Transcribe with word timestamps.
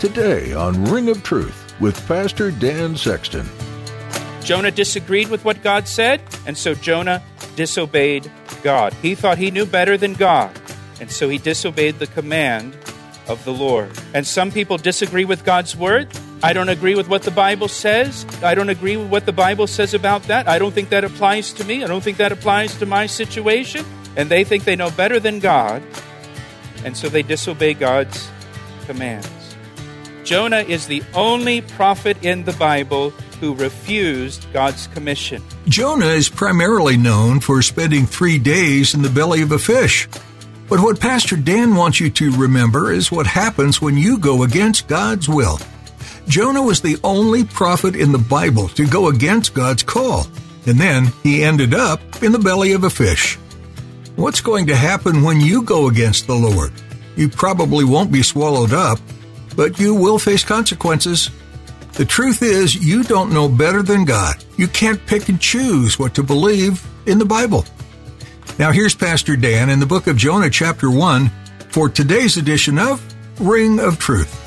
Today 0.00 0.54
on 0.54 0.82
Ring 0.86 1.10
of 1.10 1.22
Truth 1.22 1.74
with 1.78 2.08
Pastor 2.08 2.50
Dan 2.50 2.96
Sexton. 2.96 3.46
Jonah 4.42 4.70
disagreed 4.70 5.28
with 5.28 5.44
what 5.44 5.62
God 5.62 5.86
said, 5.86 6.22
and 6.46 6.56
so 6.56 6.72
Jonah 6.72 7.22
disobeyed 7.54 8.32
God. 8.62 8.94
He 8.94 9.14
thought 9.14 9.36
he 9.36 9.50
knew 9.50 9.66
better 9.66 9.98
than 9.98 10.14
God, 10.14 10.58
and 11.02 11.10
so 11.10 11.28
he 11.28 11.36
disobeyed 11.36 11.98
the 11.98 12.06
command 12.06 12.74
of 13.28 13.44
the 13.44 13.52
Lord. 13.52 13.90
And 14.14 14.26
some 14.26 14.50
people 14.50 14.78
disagree 14.78 15.26
with 15.26 15.44
God's 15.44 15.76
word. 15.76 16.08
I 16.42 16.54
don't 16.54 16.70
agree 16.70 16.94
with 16.94 17.10
what 17.10 17.24
the 17.24 17.30
Bible 17.30 17.68
says. 17.68 18.24
I 18.42 18.54
don't 18.54 18.70
agree 18.70 18.96
with 18.96 19.10
what 19.10 19.26
the 19.26 19.34
Bible 19.34 19.66
says 19.66 19.92
about 19.92 20.22
that. 20.22 20.48
I 20.48 20.58
don't 20.58 20.72
think 20.72 20.88
that 20.88 21.04
applies 21.04 21.52
to 21.52 21.64
me. 21.64 21.84
I 21.84 21.86
don't 21.86 22.02
think 22.02 22.16
that 22.16 22.32
applies 22.32 22.74
to 22.78 22.86
my 22.86 23.04
situation. 23.04 23.84
And 24.16 24.30
they 24.30 24.44
think 24.44 24.64
they 24.64 24.76
know 24.76 24.90
better 24.90 25.20
than 25.20 25.40
God, 25.40 25.82
and 26.86 26.96
so 26.96 27.10
they 27.10 27.22
disobey 27.22 27.74
God's 27.74 28.30
commands. 28.86 29.39
Jonah 30.30 30.58
is 30.60 30.86
the 30.86 31.02
only 31.12 31.60
prophet 31.60 32.16
in 32.22 32.44
the 32.44 32.52
Bible 32.52 33.10
who 33.40 33.52
refused 33.52 34.46
God's 34.52 34.86
commission. 34.86 35.42
Jonah 35.66 36.06
is 36.06 36.28
primarily 36.28 36.96
known 36.96 37.40
for 37.40 37.60
spending 37.62 38.06
three 38.06 38.38
days 38.38 38.94
in 38.94 39.02
the 39.02 39.10
belly 39.10 39.42
of 39.42 39.50
a 39.50 39.58
fish. 39.58 40.08
But 40.68 40.78
what 40.78 41.00
Pastor 41.00 41.34
Dan 41.34 41.74
wants 41.74 41.98
you 41.98 42.10
to 42.10 42.30
remember 42.30 42.92
is 42.92 43.10
what 43.10 43.26
happens 43.26 43.82
when 43.82 43.96
you 43.96 44.18
go 44.18 44.44
against 44.44 44.86
God's 44.86 45.28
will. 45.28 45.58
Jonah 46.28 46.62
was 46.62 46.80
the 46.80 46.96
only 47.02 47.42
prophet 47.42 47.96
in 47.96 48.12
the 48.12 48.18
Bible 48.18 48.68
to 48.68 48.86
go 48.86 49.08
against 49.08 49.52
God's 49.52 49.82
call, 49.82 50.28
and 50.64 50.78
then 50.78 51.08
he 51.24 51.42
ended 51.42 51.74
up 51.74 52.22
in 52.22 52.30
the 52.30 52.38
belly 52.38 52.70
of 52.70 52.84
a 52.84 52.90
fish. 52.90 53.34
What's 54.14 54.40
going 54.40 54.68
to 54.68 54.76
happen 54.76 55.24
when 55.24 55.40
you 55.40 55.62
go 55.62 55.88
against 55.88 56.28
the 56.28 56.36
Lord? 56.36 56.70
You 57.16 57.28
probably 57.28 57.84
won't 57.84 58.12
be 58.12 58.22
swallowed 58.22 58.72
up, 58.72 59.00
but 59.56 59.78
you 59.78 59.94
will 59.94 60.18
face 60.18 60.44
consequences. 60.44 61.30
The 61.94 62.04
truth 62.04 62.42
is, 62.42 62.74
you 62.74 63.02
don't 63.02 63.32
know 63.32 63.48
better 63.48 63.82
than 63.82 64.04
God. 64.04 64.42
You 64.56 64.68
can't 64.68 65.04
pick 65.06 65.28
and 65.28 65.40
choose 65.40 65.98
what 65.98 66.14
to 66.14 66.22
believe 66.22 66.86
in 67.06 67.18
the 67.18 67.24
Bible. 67.24 67.64
Now, 68.58 68.72
here's 68.72 68.94
Pastor 68.94 69.36
Dan 69.36 69.70
in 69.70 69.80
the 69.80 69.86
book 69.86 70.06
of 70.06 70.16
Jonah, 70.16 70.50
chapter 70.50 70.90
1, 70.90 71.30
for 71.68 71.88
today's 71.88 72.36
edition 72.36 72.78
of 72.78 73.02
Ring 73.40 73.80
of 73.80 73.98
Truth. 73.98 74.39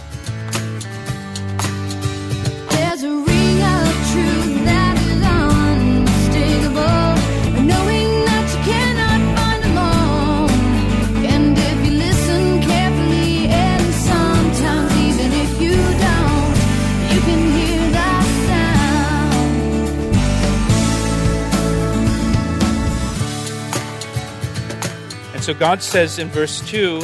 God 25.59 25.83
says 25.83 26.19
in 26.19 26.29
verse 26.29 26.61
2 26.69 27.01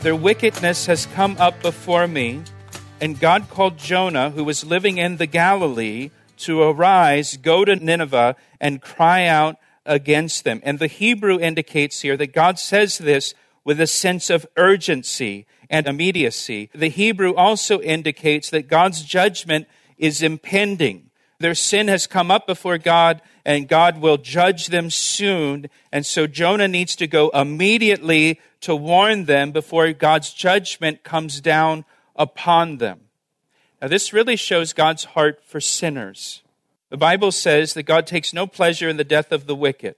Their 0.00 0.14
wickedness 0.14 0.86
has 0.86 1.06
come 1.06 1.36
up 1.38 1.60
before 1.62 2.06
me. 2.06 2.42
And 3.00 3.18
God 3.18 3.48
called 3.48 3.78
Jonah, 3.78 4.30
who 4.30 4.44
was 4.44 4.64
living 4.64 4.98
in 4.98 5.16
the 5.16 5.26
Galilee, 5.26 6.10
to 6.38 6.62
arise, 6.62 7.36
go 7.36 7.64
to 7.64 7.76
Nineveh, 7.76 8.36
and 8.60 8.82
cry 8.82 9.26
out 9.26 9.56
against 9.86 10.44
them. 10.44 10.60
And 10.64 10.78
the 10.78 10.86
Hebrew 10.86 11.38
indicates 11.38 12.00
here 12.00 12.16
that 12.16 12.32
God 12.32 12.58
says 12.58 12.98
this 12.98 13.34
with 13.64 13.80
a 13.80 13.86
sense 13.86 14.30
of 14.30 14.46
urgency 14.56 15.46
and 15.68 15.86
immediacy. 15.86 16.70
The 16.74 16.88
Hebrew 16.88 17.34
also 17.34 17.80
indicates 17.80 18.50
that 18.50 18.68
God's 18.68 19.02
judgment 19.02 19.66
is 19.96 20.22
impending. 20.22 21.07
Their 21.40 21.54
sin 21.54 21.88
has 21.88 22.06
come 22.06 22.30
up 22.30 22.46
before 22.46 22.78
God, 22.78 23.22
and 23.44 23.68
God 23.68 24.00
will 24.00 24.16
judge 24.16 24.68
them 24.68 24.90
soon. 24.90 25.68
And 25.92 26.04
so 26.04 26.26
Jonah 26.26 26.66
needs 26.66 26.96
to 26.96 27.06
go 27.06 27.28
immediately 27.30 28.40
to 28.62 28.74
warn 28.74 29.26
them 29.26 29.52
before 29.52 29.92
God's 29.92 30.32
judgment 30.32 31.04
comes 31.04 31.40
down 31.40 31.84
upon 32.16 32.78
them. 32.78 33.02
Now, 33.80 33.86
this 33.86 34.12
really 34.12 34.34
shows 34.34 34.72
God's 34.72 35.04
heart 35.04 35.40
for 35.44 35.60
sinners. 35.60 36.42
The 36.90 36.96
Bible 36.96 37.30
says 37.30 37.74
that 37.74 37.84
God 37.84 38.06
takes 38.06 38.34
no 38.34 38.46
pleasure 38.46 38.88
in 38.88 38.96
the 38.96 39.04
death 39.04 39.30
of 39.30 39.46
the 39.46 39.54
wicked, 39.54 39.94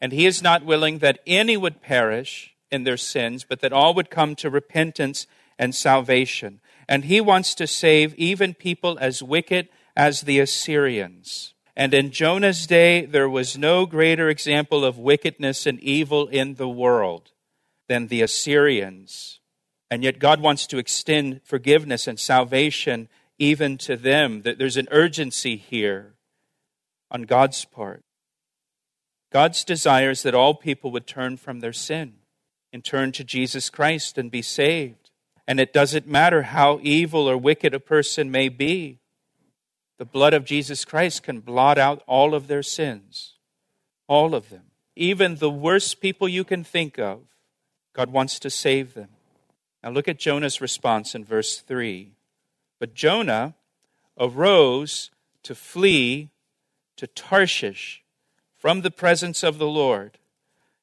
and 0.00 0.12
He 0.12 0.26
is 0.26 0.42
not 0.42 0.64
willing 0.64 0.98
that 0.98 1.20
any 1.26 1.56
would 1.56 1.80
perish 1.80 2.54
in 2.70 2.84
their 2.84 2.98
sins, 2.98 3.46
but 3.48 3.60
that 3.60 3.72
all 3.72 3.94
would 3.94 4.10
come 4.10 4.34
to 4.36 4.50
repentance 4.50 5.26
and 5.58 5.74
salvation. 5.74 6.60
And 6.86 7.04
He 7.04 7.20
wants 7.20 7.54
to 7.54 7.66
save 7.66 8.14
even 8.16 8.52
people 8.52 8.98
as 9.00 9.22
wicked 9.22 9.68
as 9.96 10.22
the 10.22 10.40
Assyrians. 10.40 11.54
And 11.76 11.92
in 11.92 12.10
Jonah's 12.10 12.66
day, 12.66 13.04
there 13.04 13.28
was 13.28 13.58
no 13.58 13.84
greater 13.86 14.28
example 14.28 14.84
of 14.84 14.98
wickedness 14.98 15.66
and 15.66 15.80
evil 15.80 16.28
in 16.28 16.54
the 16.54 16.68
world 16.68 17.32
than 17.88 18.06
the 18.06 18.22
Assyrians. 18.22 19.40
And 19.90 20.02
yet, 20.02 20.18
God 20.18 20.40
wants 20.40 20.66
to 20.68 20.78
extend 20.78 21.40
forgiveness 21.44 22.06
and 22.06 22.18
salvation 22.18 23.08
even 23.38 23.76
to 23.78 23.96
them. 23.96 24.42
There's 24.42 24.76
an 24.76 24.88
urgency 24.90 25.56
here 25.56 26.14
on 27.10 27.22
God's 27.22 27.64
part. 27.64 28.04
God's 29.32 29.64
desires 29.64 30.22
that 30.22 30.34
all 30.34 30.54
people 30.54 30.92
would 30.92 31.08
turn 31.08 31.36
from 31.36 31.58
their 31.58 31.72
sin 31.72 32.14
and 32.72 32.84
turn 32.84 33.10
to 33.12 33.24
Jesus 33.24 33.68
Christ 33.68 34.16
and 34.16 34.30
be 34.30 34.42
saved. 34.42 35.10
And 35.46 35.58
it 35.58 35.72
doesn't 35.72 36.06
matter 36.06 36.42
how 36.42 36.78
evil 36.82 37.28
or 37.28 37.36
wicked 37.36 37.74
a 37.74 37.80
person 37.80 38.30
may 38.30 38.48
be, 38.48 39.00
the 39.98 40.04
blood 40.04 40.34
of 40.34 40.44
Jesus 40.44 40.84
Christ 40.84 41.22
can 41.22 41.40
blot 41.40 41.78
out 41.78 42.02
all 42.06 42.34
of 42.34 42.46
their 42.46 42.62
sins, 42.62 43.34
all 44.06 44.34
of 44.34 44.50
them. 44.50 44.64
Even 44.96 45.36
the 45.36 45.50
worst 45.50 46.00
people 46.00 46.28
you 46.28 46.44
can 46.44 46.64
think 46.64 46.98
of, 46.98 47.20
God 47.92 48.10
wants 48.10 48.38
to 48.40 48.50
save 48.50 48.94
them. 48.94 49.08
Now 49.82 49.90
look 49.90 50.08
at 50.08 50.18
Jonah's 50.18 50.60
response 50.60 51.14
in 51.14 51.24
verse 51.24 51.58
3. 51.58 52.12
But 52.78 52.94
Jonah 52.94 53.54
arose 54.18 55.10
to 55.42 55.54
flee 55.54 56.30
to 56.96 57.06
Tarshish 57.06 58.02
from 58.56 58.80
the 58.80 58.90
presence 58.90 59.42
of 59.42 59.58
the 59.58 59.66
Lord. 59.66 60.18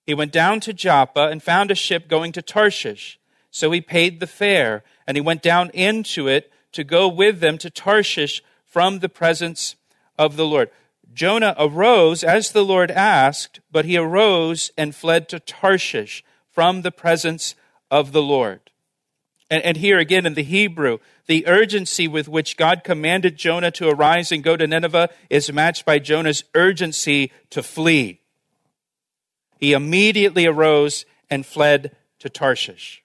He 0.06 0.14
went 0.14 0.32
down 0.32 0.60
to 0.62 0.74
Joppa 0.74 1.28
and 1.30 1.42
found 1.42 1.72
a 1.72 1.76
ship 1.76 2.08
going 2.08 2.32
to 2.34 2.42
Tarshish. 2.42 3.20
So 3.50 3.72
he 3.72 3.82
paid 3.82 4.20
the 4.20 4.28
fare, 4.28 4.84
and 5.06 5.18
he 5.18 5.22
went 5.22 5.42
down 5.42 5.70
into 5.72 6.28
it 6.28 6.52
to 6.72 6.84
go 6.84 7.08
with 7.08 7.40
them 7.40 7.58
to 7.58 7.70
Tarshish 7.70 8.42
from 8.72 9.00
the 9.00 9.10
presence 9.10 9.76
of 10.18 10.38
the 10.38 10.46
Lord. 10.46 10.70
Jonah 11.14 11.54
arose 11.60 12.24
as 12.24 12.52
the 12.52 12.64
Lord 12.64 12.90
asked, 12.90 13.60
but 13.70 13.84
he 13.84 13.98
arose 13.98 14.72
and 14.78 14.96
fled 14.96 15.28
to 15.30 15.42
Tarshish 15.42 16.24
from 16.50 16.82
the 16.82 16.92
presence 16.92 17.54
of 17.92 18.14
the 18.14 18.22
Lord. 18.22 18.62
And, 19.50 19.62
and, 19.64 19.76
here 19.76 20.00
again 20.00 20.26
in 20.26 20.36
the 20.36 20.44
Hebrew, 20.44 21.00
the 21.28 21.46
urgency 21.46 22.08
with 22.08 22.30
which 22.30 22.56
God 22.56 22.86
commanded 22.86 23.36
Jonah 23.36 23.72
to 23.72 23.90
arise 23.90 24.32
and 24.32 24.42
go 24.42 24.56
to 24.56 24.66
Nineveh 24.66 25.10
is 25.30 25.52
matched 25.52 25.86
by 25.86 26.00
Jonah's 26.00 26.46
urgency 26.56 27.34
to 27.50 27.62
flee. 27.62 28.22
He 29.58 29.74
immediately 29.74 30.46
arose 30.46 31.06
and 31.30 31.46
fled 31.46 31.94
to 32.20 32.30
Tarshish. 32.30 33.04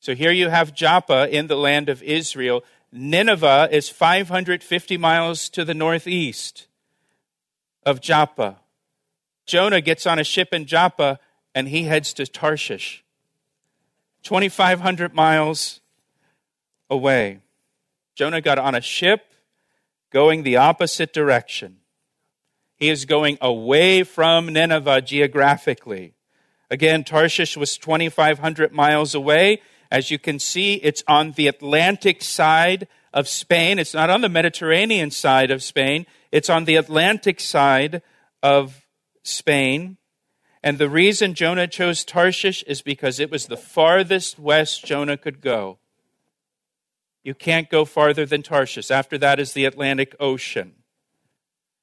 So 0.00 0.14
here 0.14 0.30
you 0.30 0.50
have 0.50 0.74
Joppa 0.74 1.34
in 1.34 1.46
the 1.46 1.56
land 1.56 1.88
of 1.88 2.02
Israel. 2.02 2.62
Nineveh 2.90 3.68
is 3.70 3.88
550 3.88 4.96
miles 4.96 5.48
to 5.50 5.64
the 5.64 5.74
northeast 5.74 6.66
of 7.84 8.00
Joppa. 8.00 8.60
Jonah 9.46 9.80
gets 9.80 10.06
on 10.06 10.18
a 10.18 10.24
ship 10.24 10.52
in 10.52 10.64
Joppa 10.64 11.18
and 11.54 11.68
he 11.68 11.84
heads 11.84 12.12
to 12.14 12.26
Tarshish. 12.26 13.04
2,500 14.22 15.14
miles 15.14 15.80
away. 16.90 17.40
Jonah 18.14 18.40
got 18.40 18.58
on 18.58 18.74
a 18.74 18.80
ship 18.80 19.32
going 20.10 20.42
the 20.42 20.56
opposite 20.56 21.12
direction. 21.12 21.76
He 22.76 22.88
is 22.88 23.04
going 23.04 23.38
away 23.40 24.02
from 24.02 24.52
Nineveh 24.52 25.02
geographically. 25.02 26.14
Again, 26.70 27.04
Tarshish 27.04 27.56
was 27.56 27.76
2,500 27.78 28.72
miles 28.72 29.14
away, 29.14 29.60
As 29.90 30.10
you 30.10 30.18
can 30.18 30.38
see, 30.38 30.74
it's 30.74 31.02
on 31.08 31.32
the 31.32 31.46
Atlantic 31.46 32.22
side 32.22 32.88
of 33.12 33.28
Spain. 33.28 33.78
It's 33.78 33.94
not 33.94 34.10
on 34.10 34.20
the 34.20 34.28
Mediterranean 34.28 35.10
side 35.10 35.50
of 35.50 35.62
Spain. 35.62 36.06
It's 36.30 36.50
on 36.50 36.64
the 36.64 36.76
Atlantic 36.76 37.40
side 37.40 38.02
of 38.42 38.86
Spain. 39.22 39.96
And 40.62 40.78
the 40.78 40.90
reason 40.90 41.34
Jonah 41.34 41.66
chose 41.66 42.04
Tarshish 42.04 42.62
is 42.64 42.82
because 42.82 43.18
it 43.18 43.30
was 43.30 43.46
the 43.46 43.56
farthest 43.56 44.38
west 44.38 44.84
Jonah 44.84 45.16
could 45.16 45.40
go. 45.40 45.78
You 47.22 47.34
can't 47.34 47.70
go 47.70 47.84
farther 47.84 48.26
than 48.26 48.42
Tarshish. 48.42 48.90
After 48.90 49.18
that 49.18 49.38
is 49.40 49.52
the 49.52 49.64
Atlantic 49.64 50.14
Ocean. 50.20 50.74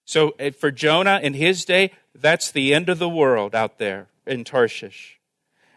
So 0.06 0.36
eh, 0.40 0.52
for 0.52 0.72
Jonah 0.72 1.20
in 1.22 1.34
his 1.34 1.66
day, 1.66 1.92
that's 2.14 2.52
the 2.52 2.74
end 2.74 2.90
of 2.90 3.00
the 3.00 3.10
world 3.10 3.56
out 3.56 3.78
there 3.80 4.08
in 4.26 4.44
Tarshish. 4.44 5.20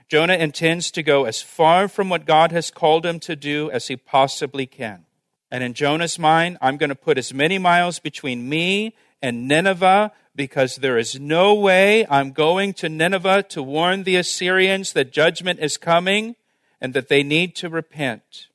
Jonah 0.08 0.34
intends 0.34 0.90
to 0.92 1.02
go 1.02 1.24
as 1.26 1.42
far 1.42 1.86
from 1.86 2.08
what 2.08 2.24
God 2.24 2.50
has 2.50 2.70
called 2.70 3.04
him 3.04 3.20
to 3.20 3.36
do 3.36 3.70
as 3.70 3.88
he 3.88 3.96
possibly 3.96 4.66
can. 4.66 5.04
And 5.50 5.62
in 5.62 5.74
Jonah's 5.74 6.18
mind, 6.18 6.56
I'm 6.62 6.78
going 6.78 6.88
to 6.88 6.94
put 6.94 7.18
as 7.18 7.34
many 7.34 7.58
miles 7.58 7.98
between 7.98 8.48
me 8.48 8.96
and 9.20 9.46
Nineveh 9.46 10.12
because 10.34 10.76
there 10.76 10.96
is 10.96 11.18
no 11.20 11.54
way 11.54 12.06
I'm 12.08 12.32
going 12.32 12.72
to 12.74 12.88
Nineveh 12.88 13.44
to 13.50 13.62
warn 13.62 14.04
the 14.04 14.16
Assyrians 14.16 14.92
that 14.94 15.12
judgment 15.12 15.60
is 15.60 15.76
coming 15.76 16.36
and 16.80 16.94
that 16.94 17.08
they 17.08 17.22
need 17.22 17.54
to 17.56 17.68
repent. 17.68 18.46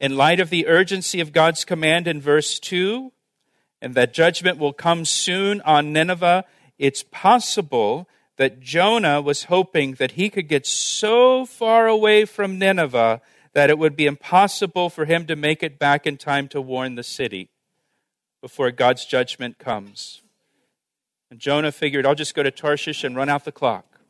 In 0.00 0.16
light 0.16 0.40
of 0.40 0.50
the 0.50 0.66
urgency 0.66 1.20
of 1.20 1.32
God's 1.32 1.64
command 1.64 2.06
in 2.06 2.20
verse 2.20 2.58
2, 2.58 3.12
and 3.80 3.94
that 3.94 4.12
judgment 4.12 4.58
will 4.58 4.72
come 4.72 5.04
soon 5.04 5.60
on 5.62 5.92
Nineveh, 5.92 6.44
it's 6.78 7.02
possible 7.02 8.08
that 8.38 8.60
Jonah 8.60 9.20
was 9.20 9.44
hoping 9.44 9.94
that 9.94 10.12
he 10.12 10.30
could 10.30 10.48
get 10.48 10.66
so 10.66 11.44
far 11.44 11.86
away 11.86 12.24
from 12.24 12.58
Nineveh 12.58 13.20
that 13.52 13.68
it 13.68 13.78
would 13.78 13.96
be 13.96 14.06
impossible 14.06 14.88
for 14.88 15.04
him 15.04 15.26
to 15.26 15.36
make 15.36 15.62
it 15.62 15.78
back 15.78 16.06
in 16.06 16.16
time 16.16 16.46
to 16.48 16.60
warn 16.60 16.94
the 16.94 17.02
city 17.02 17.50
before 18.40 18.70
God's 18.70 19.04
judgment 19.04 19.58
comes. 19.58 20.22
And 21.30 21.40
Jonah 21.40 21.72
figured, 21.72 22.06
I'll 22.06 22.14
just 22.14 22.34
go 22.34 22.44
to 22.44 22.52
Tarshish 22.52 23.02
and 23.02 23.16
run 23.16 23.28
out 23.28 23.44
the 23.44 23.52
clock. 23.52 24.00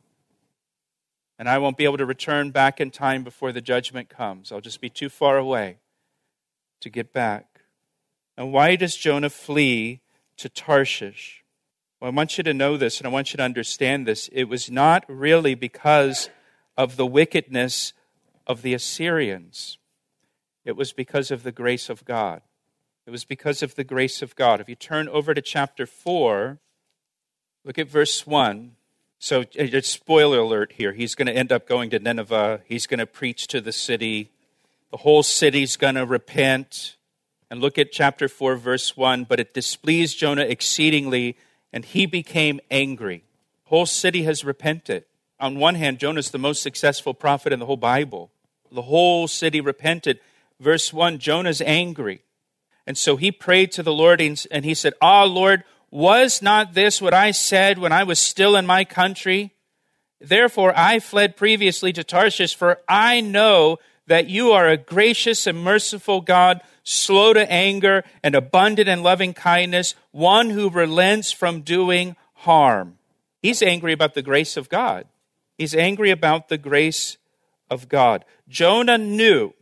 And 1.39 1.49
I 1.49 1.57
won't 1.57 1.77
be 1.77 1.85
able 1.85 1.97
to 1.97 2.05
return 2.05 2.51
back 2.51 2.79
in 2.79 2.91
time 2.91 3.23
before 3.23 3.51
the 3.51 3.61
judgment 3.61 4.09
comes. 4.09 4.51
I'll 4.51 4.61
just 4.61 4.79
be 4.79 4.89
too 4.89 5.09
far 5.09 5.37
away 5.37 5.77
to 6.81 6.89
get 6.89 7.11
back. 7.11 7.61
And 8.37 8.53
why 8.53 8.75
does 8.75 8.95
Jonah 8.95 9.29
flee 9.29 10.01
to 10.37 10.49
Tarshish? 10.49 11.38
Well, 11.99 12.11
I 12.11 12.15
want 12.15 12.37
you 12.37 12.43
to 12.45 12.53
know 12.53 12.77
this 12.77 12.99
and 12.99 13.07
I 13.07 13.09
want 13.09 13.33
you 13.33 13.37
to 13.37 13.43
understand 13.43 14.07
this. 14.07 14.29
It 14.31 14.45
was 14.45 14.71
not 14.71 15.03
really 15.09 15.53
because 15.53 16.29
of 16.77 16.95
the 16.95 17.05
wickedness 17.05 17.91
of 18.47 18.61
the 18.61 18.73
Assyrians, 18.73 19.77
it 20.65 20.75
was 20.75 20.93
because 20.93 21.29
of 21.29 21.43
the 21.43 21.51
grace 21.51 21.89
of 21.89 22.05
God. 22.05 22.41
It 23.05 23.11
was 23.11 23.25
because 23.25 23.63
of 23.63 23.73
the 23.73 23.83
grace 23.83 24.21
of 24.21 24.35
God. 24.35 24.61
If 24.61 24.69
you 24.69 24.75
turn 24.75 25.09
over 25.09 25.33
to 25.33 25.41
chapter 25.41 25.87
4, 25.87 26.59
look 27.65 27.79
at 27.79 27.89
verse 27.89 28.27
1. 28.27 28.75
So, 29.17 29.41
uh, 29.41 29.45
it's 29.55 29.89
spoiler 29.89 30.39
alert 30.39 30.73
here. 30.73 30.93
He's 30.93 31.15
going 31.15 31.25
to 31.25 31.35
end 31.35 31.51
up 31.51 31.67
going 31.67 31.89
to 31.89 31.99
Nineveh. 31.99 32.61
He's 32.65 32.85
going 32.85 32.99
to 32.99 33.07
preach 33.07 33.47
to 33.47 33.61
the 33.61 33.71
city. 33.71 34.31
The 34.91 34.97
whole 34.97 35.23
city's 35.23 35.75
going 35.75 35.95
to 35.95 36.05
repent. 36.05 36.97
And 37.49 37.59
look 37.61 37.79
at 37.79 37.91
chapter 37.91 38.27
4, 38.27 38.55
verse 38.57 38.95
1. 38.95 39.23
But 39.23 39.39
it 39.39 39.55
displeased 39.55 40.19
Jonah 40.19 40.43
exceedingly, 40.43 41.35
and 41.71 41.85
he 41.85 42.05
became 42.05 42.59
angry. 42.71 43.23
Whole 43.65 43.85
city 43.85 44.23
has 44.23 44.43
repented. 44.43 45.05
On 45.39 45.59
one 45.59 45.75
hand, 45.75 45.99
Jonah's 45.99 46.31
the 46.31 46.37
most 46.37 46.61
successful 46.61 47.13
prophet 47.13 47.53
in 47.53 47.59
the 47.59 47.65
whole 47.65 47.77
Bible. 47.77 48.31
The 48.71 48.83
whole 48.83 49.27
city 49.27 49.61
repented. 49.61 50.19
Verse 50.59 50.91
1 50.91 51.19
Jonah's 51.19 51.61
angry. 51.61 52.21
And 52.85 52.97
so 52.97 53.15
he 53.17 53.31
prayed 53.31 53.71
to 53.73 53.83
the 53.83 53.93
Lord 53.93 54.19
and 54.19 54.65
he 54.65 54.73
said, 54.73 54.93
Ah, 55.01 55.23
Lord, 55.23 55.63
was 55.91 56.41
not 56.41 56.73
this 56.73 57.01
what 57.01 57.13
I 57.13 57.31
said 57.31 57.77
when 57.77 57.91
I 57.91 58.03
was 58.03 58.19
still 58.19 58.55
in 58.55 58.65
my 58.65 58.83
country? 58.83 59.53
Therefore 60.19 60.73
I 60.75 60.99
fled 60.99 61.37
previously 61.37 61.93
to 61.93 62.03
Tarshish, 62.03 62.55
for 62.55 62.79
I 62.87 63.21
know 63.21 63.77
that 64.09 64.27
you 64.27 64.51
are 64.51 64.67
a 64.67 64.75
gracious 64.75 65.45
and 65.45 65.63
merciful 65.63 66.19
God, 66.19 66.61
slow 66.83 67.31
to 67.31 67.51
anger 67.51 68.03
and 68.23 68.33
abundant 68.33 68.89
in 68.89 69.03
loving 69.03 69.33
kindness, 69.33 69.93
one 70.11 70.49
who 70.49 70.69
relents 70.69 71.31
from 71.31 71.61
doing 71.61 72.15
harm. 72.33 72.97
He's 73.39 73.61
angry 73.61 73.93
about 73.93 74.15
the 74.15 74.23
grace 74.23 74.57
of 74.57 74.67
God. 74.67 75.05
He's 75.59 75.75
angry 75.75 76.09
about 76.09 76.49
the 76.49 76.57
grace 76.57 77.17
of 77.69 77.87
God. 77.87 78.25
Jonah 78.47 78.97
knew 78.97 79.53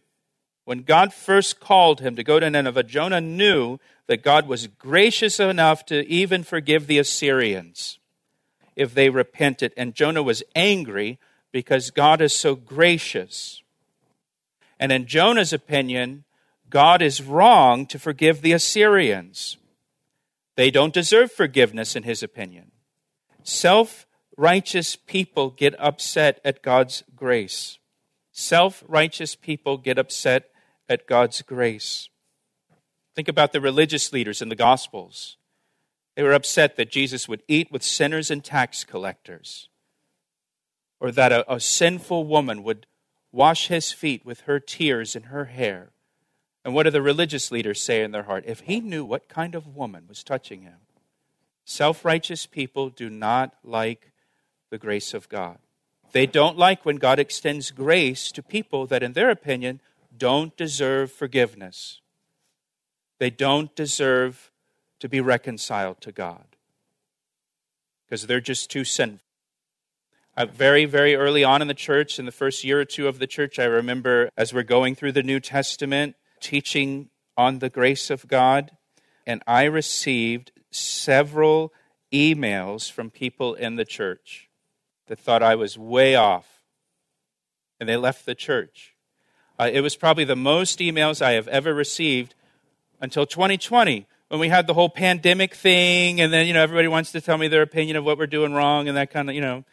when 0.63 0.83
God 0.83 1.13
first 1.13 1.59
called 1.59 1.99
him 1.99 2.15
to 2.15 2.23
go 2.23 2.39
to 2.39 2.49
Nineveh, 2.49 2.83
Jonah 2.83 3.21
knew 3.21 3.79
that 4.07 4.23
God 4.23 4.47
was 4.47 4.67
gracious 4.67 5.41
enough 5.41 5.85
to 5.87 6.07
even 6.07 6.43
forgive 6.43 6.87
the 6.87 6.99
Assyrians 6.99 7.99
if 8.77 8.93
they 8.93 9.09
repented. 9.09 9.73
And 9.75 9.93
Jonah 9.93 10.23
was 10.23 10.41
angry 10.55 11.19
because 11.51 11.91
God 11.91 12.21
is 12.21 12.31
so 12.31 12.55
gracious. 12.55 13.61
And 14.79 14.91
in 14.91 15.05
Jonah's 15.05 15.53
opinion, 15.53 16.23
God 16.69 17.01
is 17.01 17.21
wrong 17.21 17.85
to 17.87 17.99
forgive 17.99 18.41
the 18.41 18.53
Assyrians. 18.53 19.57
They 20.55 20.71
don't 20.71 20.93
deserve 20.93 21.31
forgiveness, 21.31 21.95
in 21.95 22.03
his 22.03 22.21
opinion. 22.23 22.71
Self 23.43 24.05
righteous 24.35 24.95
people 24.95 25.49
get 25.49 25.75
upset 25.79 26.39
at 26.43 26.61
God's 26.61 27.03
grace. 27.15 27.79
Self 28.31 28.83
righteous 28.87 29.35
people 29.35 29.77
get 29.77 29.97
upset 29.97 30.49
at 30.89 31.07
God's 31.07 31.41
grace. 31.41 32.09
Think 33.15 33.27
about 33.27 33.51
the 33.51 33.61
religious 33.61 34.13
leaders 34.13 34.41
in 34.41 34.49
the 34.49 34.55
Gospels. 34.55 35.37
They 36.15 36.23
were 36.23 36.33
upset 36.33 36.75
that 36.77 36.91
Jesus 36.91 37.27
would 37.27 37.43
eat 37.47 37.71
with 37.71 37.83
sinners 37.83 38.29
and 38.29 38.43
tax 38.43 38.83
collectors, 38.83 39.69
or 40.99 41.11
that 41.11 41.31
a, 41.31 41.51
a 41.51 41.59
sinful 41.59 42.25
woman 42.25 42.63
would 42.63 42.85
wash 43.37 43.67
his 43.67 43.91
feet 43.91 44.25
with 44.25 44.41
her 44.41 44.59
tears 44.59 45.15
and 45.15 45.25
her 45.25 45.45
hair. 45.45 45.91
And 46.65 46.73
what 46.73 46.83
do 46.83 46.89
the 46.89 47.03
religious 47.03 47.51
leaders 47.51 47.79
say 47.79 48.03
in 48.03 48.09
their 48.09 48.23
heart? 48.23 48.43
If 48.47 48.61
he 48.61 48.79
knew 48.79 49.05
what 49.05 49.29
kind 49.29 49.53
of 49.53 49.75
woman 49.75 50.05
was 50.09 50.23
touching 50.23 50.63
him. 50.63 50.79
Self 51.63 52.03
righteous 52.03 52.47
people 52.47 52.89
do 52.89 53.11
not 53.11 53.53
like 53.63 54.11
the 54.71 54.79
grace 54.79 55.13
of 55.13 55.29
God. 55.29 55.59
They 56.13 56.25
don't 56.25 56.57
like 56.57 56.83
when 56.83 56.95
God 56.95 57.19
extends 57.19 57.69
grace 57.69 58.31
to 58.31 58.41
people 58.41 58.87
that, 58.87 59.03
in 59.03 59.13
their 59.13 59.29
opinion, 59.29 59.81
don't 60.17 60.57
deserve 60.57 61.11
forgiveness. 61.11 62.01
They 63.19 63.29
don't 63.29 63.73
deserve 63.75 64.51
to 64.99 65.07
be 65.07 65.21
reconciled 65.21 66.01
to 66.01 66.11
God 66.11 66.55
because 68.05 68.25
they're 68.25 68.41
just 68.41 68.71
too 68.71 68.83
sinful. 68.83 69.26
Uh, 70.37 70.45
very, 70.45 70.85
very 70.85 71.15
early 71.15 71.43
on 71.43 71.63
in 71.63 71.67
the 71.67 71.73
church, 71.73 72.19
in 72.19 72.25
the 72.27 72.31
first 72.31 72.63
year 72.63 72.79
or 72.79 72.85
two 72.85 73.07
of 73.07 73.17
the 73.17 73.25
church, 73.25 73.57
I 73.57 73.63
remember 73.63 74.29
as 74.37 74.53
we're 74.53 74.61
going 74.61 74.93
through 74.93 75.13
the 75.13 75.23
New 75.23 75.39
Testament, 75.39 76.15
teaching 76.39 77.09
on 77.35 77.57
the 77.57 77.71
grace 77.71 78.11
of 78.11 78.27
God, 78.27 78.69
and 79.25 79.41
I 79.47 79.63
received 79.63 80.51
several 80.69 81.73
emails 82.13 82.91
from 82.91 83.09
people 83.09 83.55
in 83.55 83.77
the 83.77 83.83
church 83.83 84.47
that 85.07 85.17
thought 85.17 85.41
I 85.41 85.55
was 85.55 85.75
way 85.75 86.13
off, 86.13 86.61
and 87.79 87.89
they 87.89 87.97
left 87.97 88.27
the 88.27 88.35
church. 88.35 88.93
Uh, 89.57 89.71
it 89.73 89.81
was 89.81 89.95
probably 89.95 90.23
the 90.23 90.35
most 90.35 90.77
emails 90.77 91.19
I 91.19 91.31
have 91.31 91.47
ever 91.47 91.73
received 91.73 92.35
until 93.01 93.25
2020 93.25 94.05
when 94.27 94.39
we 94.39 94.49
had 94.49 94.67
the 94.67 94.75
whole 94.75 94.89
pandemic 94.89 95.55
thing, 95.55 96.21
and 96.21 96.31
then 96.31 96.45
you 96.45 96.53
know 96.53 96.61
everybody 96.61 96.87
wants 96.87 97.11
to 97.13 97.21
tell 97.21 97.39
me 97.39 97.47
their 97.47 97.63
opinion 97.63 97.97
of 97.97 98.03
what 98.03 98.19
we're 98.19 98.27
doing 98.27 98.53
wrong 98.53 98.87
and 98.87 98.95
that 98.97 99.09
kind 99.09 99.29
of 99.29 99.35
you 99.35 99.41
know. 99.41 99.65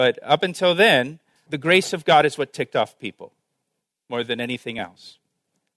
But 0.00 0.18
up 0.22 0.42
until 0.42 0.74
then, 0.74 1.18
the 1.46 1.58
grace 1.58 1.92
of 1.92 2.06
God 2.06 2.24
is 2.24 2.38
what 2.38 2.54
ticked 2.54 2.74
off 2.74 2.98
people 2.98 3.34
more 4.08 4.24
than 4.24 4.40
anything 4.40 4.78
else. 4.78 5.18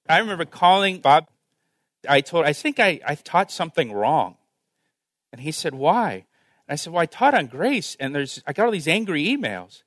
I 0.08 0.20
remember 0.20 0.46
calling 0.46 1.01
Bob. 1.01 1.27
I 2.08 2.22
told, 2.22 2.46
I 2.46 2.53
think 2.53 2.80
I, 2.80 3.01
I 3.06 3.15
taught 3.15 3.51
something 3.51 3.92
wrong. 3.92 4.38
And 5.34 5.42
he 5.42 5.51
said, 5.51 5.75
Why? 5.75 6.24
I 6.70 6.77
said, 6.77 6.94
Well, 6.94 7.01
I 7.01 7.06
taught 7.06 7.34
on 7.34 7.48
grace, 7.48 7.98
and 8.00 8.15
there's 8.15 8.42
I 8.48 8.53
got 8.53 8.65
all 8.65 8.72
these 8.72 8.88
angry 8.88 9.25
emails. 9.25 9.84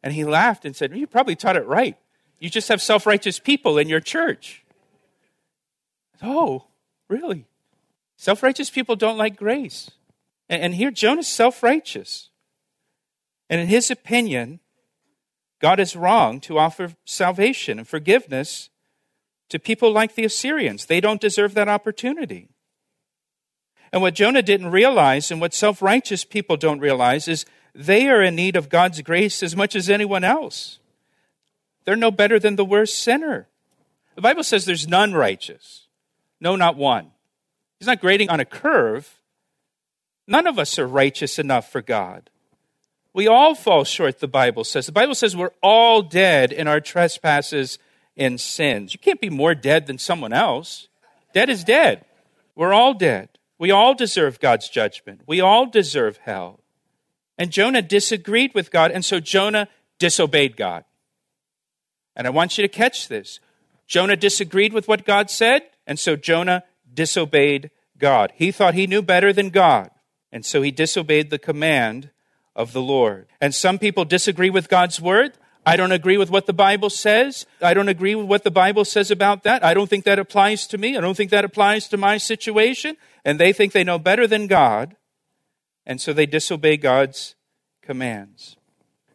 And 0.00 0.14
he 0.14 0.22
laughed 0.22 0.64
and 0.64 0.76
said, 0.76 0.96
You 0.96 1.08
probably 1.08 1.34
taught 1.34 1.56
it 1.56 1.66
right. 1.66 1.96
You 2.38 2.50
just 2.50 2.68
have 2.68 2.80
self 2.80 3.04
righteous 3.04 3.40
people 3.40 3.78
in 3.78 3.88
your 3.88 3.98
church. 3.98 4.62
Oh, 6.22 6.66
really? 7.08 7.46
Self 8.16 8.44
righteous 8.44 8.70
people 8.70 8.94
don't 8.94 9.18
like 9.18 9.36
grace. 9.36 9.90
And, 10.48 10.72
here, 10.72 10.92
Jonah's 10.92 11.26
self 11.26 11.64
righteous. 11.64 12.28
And 13.52 13.60
in 13.60 13.66
his 13.66 13.90
opinion, 13.90 14.60
God 15.60 15.78
is 15.78 15.94
wrong 15.94 16.40
to 16.40 16.58
offer 16.58 16.94
salvation 17.04 17.78
and 17.78 17.86
forgiveness 17.86 18.70
to 19.50 19.58
people 19.58 19.92
like 19.92 20.14
the 20.14 20.24
Assyrians. 20.24 20.86
They 20.86 21.02
don't 21.02 21.20
deserve 21.20 21.52
that 21.52 21.68
opportunity. 21.68 22.48
And 23.92 24.00
what 24.00 24.14
Jonah 24.14 24.40
didn't 24.40 24.70
realize, 24.70 25.30
and 25.30 25.38
what 25.38 25.52
self 25.52 25.82
righteous 25.82 26.24
people 26.24 26.56
don't 26.56 26.80
realize, 26.80 27.28
is 27.28 27.44
they 27.74 28.08
are 28.08 28.22
in 28.22 28.36
need 28.36 28.56
of 28.56 28.70
God's 28.70 29.02
grace 29.02 29.42
as 29.42 29.54
much 29.54 29.76
as 29.76 29.90
anyone 29.90 30.24
else. 30.24 30.78
They're 31.84 31.94
no 31.94 32.10
better 32.10 32.38
than 32.38 32.56
the 32.56 32.64
worst 32.64 33.00
sinner. 33.00 33.48
The 34.14 34.22
Bible 34.22 34.44
says 34.44 34.64
there's 34.64 34.88
none 34.88 35.12
righteous. 35.12 35.88
No, 36.40 36.56
not 36.56 36.78
one. 36.78 37.10
He's 37.78 37.86
not 37.86 38.00
grading 38.00 38.30
on 38.30 38.40
a 38.40 38.46
curve. 38.46 39.20
None 40.26 40.46
of 40.46 40.58
us 40.58 40.78
are 40.78 40.88
righteous 40.88 41.38
enough 41.38 41.70
for 41.70 41.82
God. 41.82 42.30
We 43.14 43.28
all 43.28 43.54
fall 43.54 43.84
short, 43.84 44.20
the 44.20 44.28
Bible 44.28 44.64
says. 44.64 44.86
The 44.86 44.92
Bible 44.92 45.14
says 45.14 45.36
we're 45.36 45.50
all 45.62 46.02
dead 46.02 46.50
in 46.50 46.66
our 46.66 46.80
trespasses 46.80 47.78
and 48.16 48.40
sins. 48.40 48.94
You 48.94 48.98
can't 48.98 49.20
be 49.20 49.30
more 49.30 49.54
dead 49.54 49.86
than 49.86 49.98
someone 49.98 50.32
else. 50.32 50.88
Dead 51.34 51.50
is 51.50 51.64
dead. 51.64 52.04
We're 52.54 52.72
all 52.72 52.94
dead. 52.94 53.28
We 53.58 53.70
all 53.70 53.94
deserve 53.94 54.40
God's 54.40 54.68
judgment. 54.68 55.22
We 55.26 55.40
all 55.40 55.66
deserve 55.66 56.18
hell. 56.18 56.60
And 57.38 57.50
Jonah 57.50 57.82
disagreed 57.82 58.52
with 58.54 58.70
God, 58.70 58.90
and 58.90 59.04
so 59.04 59.20
Jonah 59.20 59.68
disobeyed 59.98 60.56
God. 60.56 60.84
And 62.16 62.26
I 62.26 62.30
want 62.30 62.58
you 62.58 62.62
to 62.62 62.68
catch 62.68 63.08
this. 63.08 63.40
Jonah 63.86 64.16
disagreed 64.16 64.72
with 64.72 64.88
what 64.88 65.04
God 65.04 65.30
said, 65.30 65.62
and 65.86 65.98
so 65.98 66.16
Jonah 66.16 66.64
disobeyed 66.92 67.70
God. 67.98 68.32
He 68.36 68.52
thought 68.52 68.74
he 68.74 68.86
knew 68.86 69.02
better 69.02 69.32
than 69.32 69.50
God, 69.50 69.90
and 70.30 70.44
so 70.44 70.62
he 70.62 70.70
disobeyed 70.70 71.30
the 71.30 71.38
command 71.38 72.10
of 72.54 72.72
the 72.72 72.82
Lord. 72.82 73.26
And 73.40 73.54
some 73.54 73.78
people 73.78 74.04
disagree 74.04 74.50
with 74.50 74.68
God's 74.68 75.00
word. 75.00 75.32
I 75.64 75.76
don't 75.76 75.92
agree 75.92 76.16
with 76.16 76.30
what 76.30 76.46
the 76.46 76.52
Bible 76.52 76.90
says. 76.90 77.46
I 77.60 77.72
don't 77.72 77.88
agree 77.88 78.14
with 78.14 78.26
what 78.26 78.42
the 78.42 78.50
Bible 78.50 78.84
says 78.84 79.10
about 79.10 79.44
that. 79.44 79.64
I 79.64 79.74
don't 79.74 79.88
think 79.88 80.04
that 80.04 80.18
applies 80.18 80.66
to 80.68 80.78
me. 80.78 80.96
I 80.96 81.00
don't 81.00 81.16
think 81.16 81.30
that 81.30 81.44
applies 81.44 81.86
to 81.88 81.96
my 81.96 82.18
situation. 82.18 82.96
And 83.24 83.38
they 83.38 83.52
think 83.52 83.72
they 83.72 83.84
know 83.84 83.98
better 83.98 84.26
than 84.26 84.48
God. 84.48 84.96
And 85.86 86.00
so 86.00 86.12
they 86.12 86.26
disobey 86.26 86.76
God's 86.76 87.36
commands. 87.80 88.56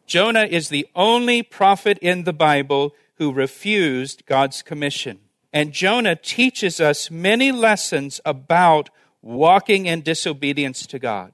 Jonah 0.06 0.44
is 0.44 0.70
the 0.70 0.86
only 0.94 1.42
prophet 1.42 1.98
in 2.00 2.24
the 2.24 2.32
Bible 2.32 2.94
who 3.16 3.32
refused 3.32 4.24
God's 4.24 4.62
commission. 4.62 5.18
And 5.52 5.72
Jonah 5.72 6.16
teaches 6.16 6.80
us 6.80 7.10
many 7.10 7.52
lessons 7.52 8.20
about 8.24 8.88
walking 9.20 9.86
in 9.86 10.00
disobedience 10.00 10.86
to 10.86 10.98
God 10.98 11.32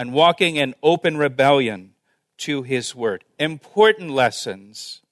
and 0.00 0.14
walking 0.14 0.56
in 0.56 0.74
open 0.82 1.18
rebellion 1.18 1.92
to 2.38 2.62
his 2.62 2.94
word. 2.94 3.22
Important 3.38 4.08
lessons 4.08 5.02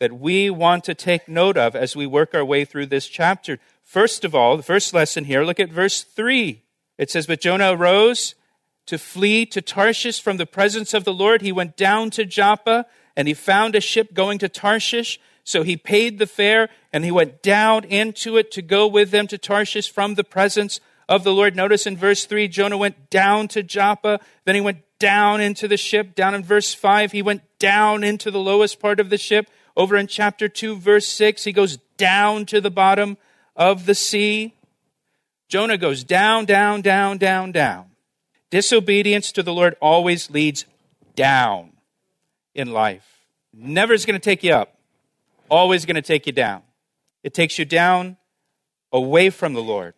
that 0.00 0.12
we 0.12 0.50
want 0.50 0.84
to 0.84 0.94
take 0.94 1.26
note 1.26 1.56
of 1.56 1.74
as 1.74 1.96
we 1.96 2.06
work 2.06 2.34
our 2.34 2.44
way 2.44 2.66
through 2.66 2.84
this 2.84 3.08
chapter. 3.08 3.58
First 3.82 4.22
of 4.22 4.34
all, 4.34 4.58
the 4.58 4.62
first 4.62 4.92
lesson 4.92 5.24
here, 5.24 5.44
look 5.44 5.58
at 5.58 5.70
verse 5.70 6.02
3. 6.02 6.62
It 6.98 7.10
says, 7.10 7.26
But 7.26 7.40
Jonah 7.40 7.74
arose 7.74 8.34
to 8.84 8.98
flee 8.98 9.46
to 9.46 9.62
Tarshish 9.62 10.20
from 10.20 10.36
the 10.36 10.44
presence 10.44 10.92
of 10.92 11.04
the 11.04 11.14
Lord. 11.14 11.40
He 11.40 11.50
went 11.50 11.78
down 11.78 12.10
to 12.10 12.26
Joppa 12.26 12.84
and 13.16 13.26
he 13.26 13.32
found 13.32 13.74
a 13.74 13.80
ship 13.80 14.12
going 14.12 14.38
to 14.40 14.48
Tarshish. 14.50 15.18
So 15.42 15.62
he 15.62 15.78
paid 15.78 16.18
the 16.18 16.26
fare 16.26 16.68
and 16.92 17.02
he 17.02 17.10
went 17.10 17.42
down 17.42 17.84
into 17.84 18.36
it 18.36 18.50
to 18.50 18.60
go 18.60 18.86
with 18.86 19.10
them 19.10 19.26
to 19.28 19.38
Tarshish 19.38 19.90
from 19.90 20.16
the 20.16 20.24
presence 20.24 20.80
of 21.08 21.24
the 21.24 21.32
Lord. 21.32 21.56
Notice 21.56 21.86
in 21.86 21.96
verse 21.96 22.24
3, 22.24 22.48
Jonah 22.48 22.76
went 22.76 23.10
down 23.10 23.48
to 23.48 23.62
Joppa, 23.62 24.20
then 24.44 24.54
he 24.54 24.60
went 24.60 24.82
down 24.98 25.40
into 25.40 25.66
the 25.66 25.76
ship. 25.76 26.14
Down 26.14 26.34
in 26.34 26.44
verse 26.44 26.74
5, 26.74 27.12
he 27.12 27.22
went 27.22 27.42
down 27.58 28.04
into 28.04 28.30
the 28.30 28.38
lowest 28.38 28.78
part 28.78 29.00
of 29.00 29.10
the 29.10 29.18
ship. 29.18 29.48
Over 29.76 29.96
in 29.96 30.06
chapter 30.06 30.48
2, 30.48 30.76
verse 30.76 31.08
6, 31.08 31.44
he 31.44 31.52
goes 31.52 31.78
down 31.96 32.46
to 32.46 32.60
the 32.60 32.70
bottom 32.70 33.16
of 33.56 33.86
the 33.86 33.94
sea. 33.94 34.54
Jonah 35.48 35.76
goes 35.76 36.04
down, 36.04 36.44
down, 36.44 36.82
down, 36.82 37.18
down, 37.18 37.52
down. 37.52 37.86
Disobedience 38.50 39.32
to 39.32 39.42
the 39.42 39.52
Lord 39.52 39.76
always 39.80 40.30
leads 40.30 40.66
down 41.16 41.72
in 42.54 42.72
life. 42.72 43.26
Never 43.52 43.92
is 43.92 44.06
going 44.06 44.18
to 44.18 44.24
take 44.24 44.42
you 44.42 44.52
up, 44.52 44.76
always 45.48 45.84
going 45.84 45.96
to 45.96 46.02
take 46.02 46.26
you 46.26 46.32
down. 46.32 46.62
It 47.22 47.34
takes 47.34 47.58
you 47.58 47.64
down 47.64 48.16
away 48.92 49.30
from 49.30 49.54
the 49.54 49.62
Lord. 49.62 49.94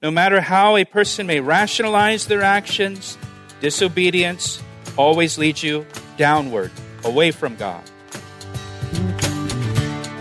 No 0.00 0.12
matter 0.12 0.40
how 0.40 0.76
a 0.76 0.84
person 0.84 1.26
may 1.26 1.40
rationalize 1.40 2.26
their 2.28 2.42
actions, 2.42 3.18
disobedience 3.60 4.62
always 4.96 5.38
leads 5.38 5.64
you 5.64 5.84
downward, 6.16 6.70
away 7.02 7.32
from 7.32 7.56
God. 7.56 7.82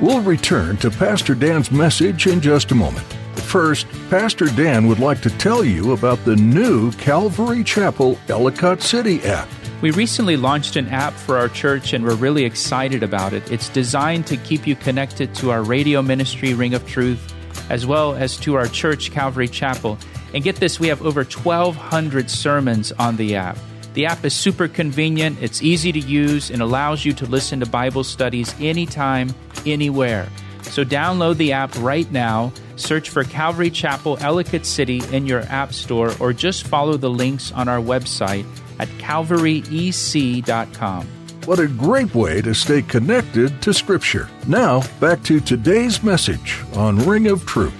We'll 0.01 0.22
return 0.22 0.77
to 0.77 0.89
Pastor 0.89 1.36
Dan's 1.36 1.72
message 1.72 2.25
in 2.25 2.41
just 2.41 2.72
a 2.72 2.75
moment. 2.75 3.05
First, 3.36 3.86
Pastor 4.10 4.48
Dan 4.48 4.88
would 4.88 4.98
like 4.98 5.22
to 5.22 5.29
tell 5.38 5.63
you 5.63 5.91
about 5.91 6.25
the 6.25 6.36
new 6.36 6.91
Calvary 6.93 7.63
Chapel 7.63 8.17
Ellicott 8.29 8.81
City 8.81 9.22
app. 9.25 9.48
We 9.84 9.91
recently 9.91 10.38
launched 10.38 10.75
an 10.75 10.88
app 10.88 11.13
for 11.13 11.38
our 11.38 11.50
church 11.50 11.93
and 11.93 12.03
we're 12.03 12.15
really 12.15 12.46
excited 12.46 13.03
about 13.03 13.31
it. 13.31 13.51
It's 13.51 13.69
designed 13.69 14.25
to 14.25 14.38
keep 14.38 14.65
you 14.65 14.75
connected 14.75 15.36
to 15.36 15.51
our 15.51 15.62
radio 15.62 16.01
ministry, 16.01 16.55
Ring 16.55 16.74
of 16.74 16.88
Truth, 16.88 17.36
as 17.70 17.86
well 17.86 18.16
as 18.16 18.38
to 18.38 18.56
our 18.56 18.68
church, 18.68 19.12
Calvary 19.12 19.48
Chapel. 19.48 19.98
And 20.34 20.44
get 20.44 20.58
this, 20.58 20.80
we 20.80 20.88
have 20.88 21.06
over 21.06 21.24
1,200 21.24 22.30
sermons 22.30 22.92
on 22.94 23.18
the 23.18 23.36
app. 23.36 23.58
The 23.94 24.06
app 24.06 24.24
is 24.26 24.36
super 24.36 24.68
convenient, 24.68 25.42
it's 25.42 25.64
easy 25.64 25.92
to 25.92 26.00
use, 26.00 26.52
and 26.52 26.62
allows 26.62 27.04
you 27.04 27.14
to 27.14 27.26
listen 27.26 27.60
to 27.62 27.66
Bible 27.66 28.04
studies 28.04 28.54
anytime, 28.60 29.34
anywhere. 29.66 30.30
So 30.62 30.84
download 30.84 31.38
the 31.38 31.54
app 31.54 31.74
right 31.80 32.12
now, 32.12 32.52
search 32.76 33.10
for 33.10 33.24
Calvary 33.24 33.72
Chapel 33.72 34.18
Ellicott 34.22 34.66
City 34.66 35.02
in 35.12 35.26
your 35.26 35.42
app 35.44 35.74
store, 35.74 36.14
or 36.20 36.34
just 36.34 36.68
follow 36.68 36.98
the 36.98 37.10
links 37.10 37.52
on 37.52 37.68
our 37.68 37.80
website 37.80 38.46
at 38.80 38.88
calvaryec.com. 39.00 41.08
What 41.48 41.62
a 41.62 41.68
great 41.70 42.13
way 42.13 42.42
to 42.42 42.54
stay 42.54 42.82
connected 42.82 43.62
to 43.62 43.74
Scripture. 43.74 44.27
Now, 44.48 44.82
back 45.00 45.24
to 45.24 45.39
today's 45.39 46.04
message 46.04 46.62
on 46.74 46.98
Ring 46.98 47.27
of 47.27 47.46
Truth. 47.46 47.74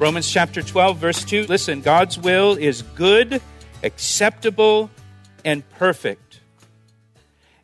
Romans 0.00 0.28
chapter 0.28 0.60
12, 0.60 0.98
verse 0.98 1.24
2. 1.24 1.44
Listen, 1.44 1.80
God's 1.80 2.18
will 2.18 2.56
is 2.56 2.82
good, 2.96 3.40
acceptable, 3.84 4.90
and 5.44 5.62
perfect. 5.78 6.40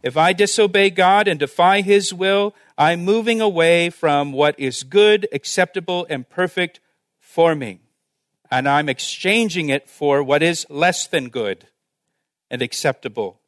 If 0.04 0.16
I 0.16 0.32
disobey 0.32 0.90
God 0.90 1.26
and 1.26 1.40
defy 1.40 1.80
His 1.80 2.14
will, 2.14 2.54
I'm 2.78 3.04
moving 3.04 3.40
away 3.40 3.90
from 3.90 4.30
what 4.30 4.54
is 4.56 4.84
good, 4.84 5.26
acceptable, 5.32 6.06
and 6.08 6.28
perfect 6.30 6.78
for 7.18 7.56
me. 7.56 7.80
And 8.52 8.68
I'm 8.68 8.88
exchanging 8.88 9.68
it 9.68 9.88
for 9.88 10.22
what 10.22 10.44
is 10.44 10.64
less 10.70 11.08
than 11.08 11.28
good 11.28 11.66
and 12.48 12.62
acceptable 12.62 13.39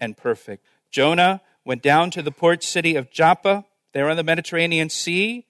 and 0.00 0.16
perfect. 0.16 0.64
Jonah 0.90 1.40
went 1.64 1.82
down 1.82 2.10
to 2.10 2.22
the 2.22 2.30
port 2.30 2.62
city 2.62 2.96
of 2.96 3.10
Joppa, 3.10 3.64
there 3.92 4.08
on 4.08 4.16
the 4.16 4.24
Mediterranean 4.24 4.90
Sea, 4.90 5.46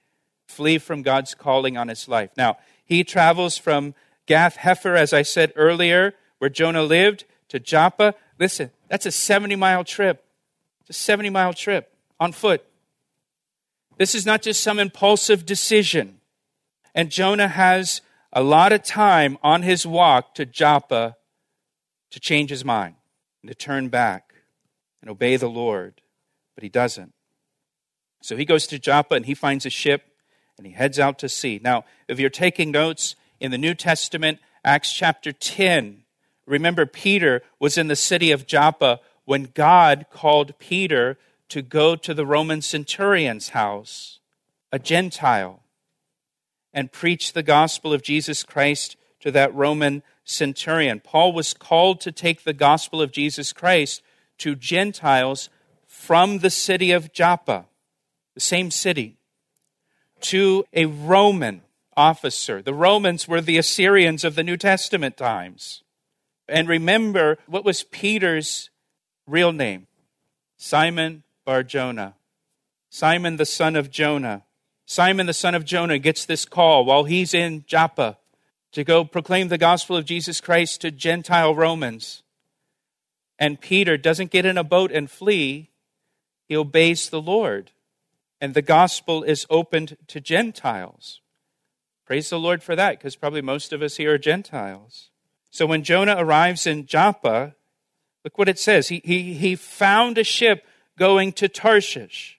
flee 0.47 0.79
from 0.79 1.03
God's 1.03 1.35
calling 1.35 1.77
on 1.77 1.89
his 1.89 2.09
life. 2.09 2.31
Now, 2.37 2.59
he 2.85 3.05
travels 3.05 3.57
from 3.57 3.95
Gath 4.27 4.59
Hefer, 4.59 4.97
as 4.97 5.13
I 5.13 5.23
said 5.23 5.53
earlier, 5.57 6.15
where 6.39 6.51
Jonah 6.51 6.83
lived, 6.83 7.25
to 7.49 7.59
Joppa. 7.59 8.15
Listen, 8.39 8.71
that's 8.89 9.07
a 9.07 9.11
70 9.11 9.57
mile 9.57 9.85
trip. 9.85 10.25
It's 10.81 10.91
a 10.91 11.01
70 11.01 11.31
mile 11.31 11.55
trip 11.55 11.93
on 12.21 12.33
foot. 12.33 12.65
This 13.97 14.15
is 14.15 14.27
not 14.27 14.43
just 14.43 14.63
some 14.63 14.79
impulsive 14.79 15.47
decision. 15.47 16.21
And 16.95 17.11
Jonah 17.11 17.49
has 17.49 18.03
a 18.33 18.43
lot 18.43 18.73
of 18.73 18.83
time 18.83 19.39
on 19.43 19.63
his 19.63 19.87
walk 19.87 20.35
to 20.35 20.45
Joppa 20.45 21.17
to 22.11 22.21
change 22.21 22.51
his 22.51 22.65
mind 22.65 22.97
and 23.43 23.51
to 23.51 23.55
turn 23.55 23.89
back 23.89 24.34
and 25.05 25.11
obey 25.11 25.37
the 25.37 25.51
Lord. 25.51 26.01
But 26.55 26.65
he 26.65 26.71
doesn't. 26.71 27.13
So 28.23 28.39
he 28.39 28.47
goes 28.47 28.67
to 28.69 28.79
Joppa 28.79 29.15
and 29.15 29.27
he 29.27 29.35
finds 29.35 29.67
a 29.67 29.71
ship 29.71 30.03
and 30.57 30.67
he 30.67 30.73
heads 30.73 30.99
out 30.99 31.19
to 31.19 31.29
sea. 31.29 31.61
Now, 31.63 31.85
if 32.09 32.19
you're 32.19 32.31
taking 32.31 32.71
notes 32.71 33.15
in 33.39 33.51
the 33.51 33.59
New 33.59 33.75
Testament, 33.75 34.39
Acts 34.65 34.91
chapter 34.91 35.31
10, 35.31 36.05
remember 36.47 36.87
Peter 36.87 37.43
was 37.61 37.77
in 37.77 37.89
the 37.89 37.97
city 37.97 38.31
of 38.31 38.47
Joppa 38.47 39.01
when 39.27 39.51
God 39.53 40.07
called 40.11 40.59
Peter 40.59 41.19
to 41.51 41.61
go 41.61 41.97
to 41.97 42.15
the 42.15 42.25
Roman 42.25 42.63
centurion's 42.63 43.51
house, 43.51 44.21
a 44.73 44.79
Gentile, 44.79 45.65
and 46.73 46.93
preach 46.93 47.35
the 47.35 47.43
gospel 47.43 47.93
of 47.93 48.03
Jesus 48.03 48.43
Christ 48.43 48.97
to 49.21 49.31
that 49.33 49.55
Roman 49.55 50.03
centurion. 50.25 51.01
Paul 51.01 51.35
was 51.35 51.53
called 51.53 52.01
to 52.01 52.11
take 52.11 52.45
the 52.45 52.55
gospel 52.55 53.03
of 53.03 53.13
Jesus 53.13 53.53
Christ 53.53 54.01
to 54.39 54.55
Gentiles 54.55 55.49
from 55.87 56.39
the 56.39 56.51
city 56.51 56.91
of 56.91 57.13
Joppa, 57.13 57.67
the 58.35 58.41
same 58.41 58.71
city, 58.71 59.17
to 60.21 60.65
a 60.73 60.87
Roman 60.87 61.63
officer. 61.97 62.61
The 62.61 62.75
Romans 62.75 63.29
were 63.29 63.41
the 63.41 63.59
Assyrians 63.59 64.25
of 64.25 64.35
the 64.35 64.43
New 64.43 64.57
Testament 64.57 65.17
times. 65.17 65.83
And 66.49 66.69
remember, 66.69 67.39
what 67.47 67.65
was 67.65 67.85
Peter's 67.85 68.71
real 69.27 69.53
name? 69.53 69.87
Simon 70.57 71.23
Bar 71.45 71.63
Jonah. 71.63 72.15
Simon 72.91 73.37
the 73.37 73.47
son 73.47 73.77
of 73.77 73.91
Jonah. 73.91 74.45
Simon 74.87 75.27
the 75.27 75.33
son 75.33 75.55
of 75.55 75.65
Jonah 75.65 75.99
gets 75.99 76.25
this 76.25 76.45
call 76.45 76.85
while 76.85 77.05
he's 77.05 77.33
in 77.35 77.65
Joppa 77.67 78.19
to 78.73 78.85
go 78.85 79.05
proclaim 79.05 79.49
the 79.49 79.59
gospel 79.59 79.97
of 79.97 80.05
Jesus 80.05 80.41
Christ 80.41 80.81
to 80.81 80.91
Gentile 80.91 81.55
Romans. 81.55 82.24
And 83.39 83.61
Peter 83.61 83.97
doesn't 83.97 84.31
get 84.31 84.47
in 84.47 84.57
a 84.57 84.65
boat 84.65 84.93
and 84.93 85.11
flee, 85.11 85.71
he 86.47 86.57
obeys 86.57 87.11
the 87.11 87.21
Lord. 87.21 87.73
and 88.45 88.53
the 88.53 88.61
gospel 88.61 89.23
is 89.23 89.47
opened 89.49 89.97
to 90.07 90.21
Gentiles. 90.21 91.23
Praise 92.05 92.29
the 92.29 92.39
Lord 92.39 92.63
for 92.63 92.77
that, 92.77 92.99
because 92.99 93.17
probably 93.17 93.41
most 93.41 93.73
of 93.73 93.81
us 93.81 93.97
here 93.97 94.13
are 94.13 94.19
Gentiles. 94.19 95.09
So 95.51 95.65
when 95.65 95.83
Jonah 95.83 96.17
arrives 96.19 96.67
in 96.67 96.85
Joppa, 96.85 97.55
look 98.23 98.37
what 98.37 98.51
it 98.51 98.59
says. 98.59 98.89
He, 98.89 99.01
he, 99.03 99.33
he 99.33 99.57
found 99.57 100.19
a 100.19 100.25
ship 100.25 100.67
going 100.99 101.33
to 101.33 101.49
Tarshish. 101.49 102.39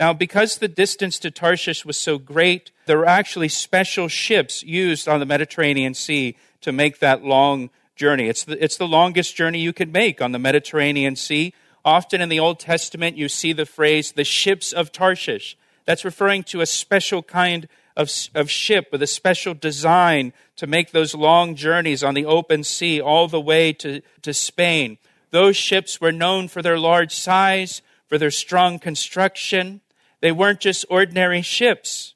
Now, 0.00 0.12
because 0.12 0.58
the 0.58 0.66
distance 0.66 1.20
to 1.20 1.30
Tarshish 1.30 1.84
was 1.84 1.96
so 1.96 2.18
great, 2.18 2.72
there 2.86 2.98
were 2.98 3.06
actually 3.06 3.48
special 3.48 4.08
ships 4.08 4.64
used 4.64 5.06
on 5.06 5.20
the 5.20 5.26
Mediterranean 5.26 5.94
Sea 5.94 6.36
to 6.62 6.72
make 6.72 6.98
that 6.98 7.22
long 7.22 7.70
journey. 7.98 8.28
It's 8.28 8.44
the, 8.44 8.62
it's 8.62 8.78
the 8.78 8.88
longest 8.88 9.36
journey 9.36 9.58
you 9.58 9.72
could 9.72 9.92
make 9.92 10.22
on 10.22 10.32
the 10.32 10.38
Mediterranean 10.38 11.16
Sea. 11.16 11.52
Often 11.84 12.20
in 12.20 12.28
the 12.28 12.40
Old 12.40 12.60
Testament, 12.60 13.16
you 13.16 13.28
see 13.28 13.52
the 13.52 13.66
phrase, 13.66 14.12
the 14.12 14.24
ships 14.24 14.72
of 14.72 14.92
Tarshish. 14.92 15.58
That's 15.84 16.04
referring 16.04 16.44
to 16.44 16.60
a 16.60 16.66
special 16.66 17.22
kind 17.22 17.68
of, 17.96 18.10
of 18.34 18.50
ship 18.50 18.88
with 18.92 19.02
a 19.02 19.06
special 19.06 19.54
design 19.54 20.32
to 20.56 20.66
make 20.66 20.92
those 20.92 21.14
long 21.14 21.56
journeys 21.56 22.04
on 22.04 22.14
the 22.14 22.24
open 22.24 22.62
sea 22.62 23.00
all 23.00 23.26
the 23.26 23.40
way 23.40 23.72
to, 23.74 24.00
to 24.22 24.32
Spain. 24.32 24.98
Those 25.30 25.56
ships 25.56 26.00
were 26.00 26.12
known 26.12 26.48
for 26.48 26.62
their 26.62 26.78
large 26.78 27.14
size, 27.14 27.82
for 28.06 28.16
their 28.16 28.30
strong 28.30 28.78
construction. 28.78 29.80
They 30.20 30.32
weren't 30.32 30.60
just 30.60 30.86
ordinary 30.88 31.42
ships. 31.42 32.14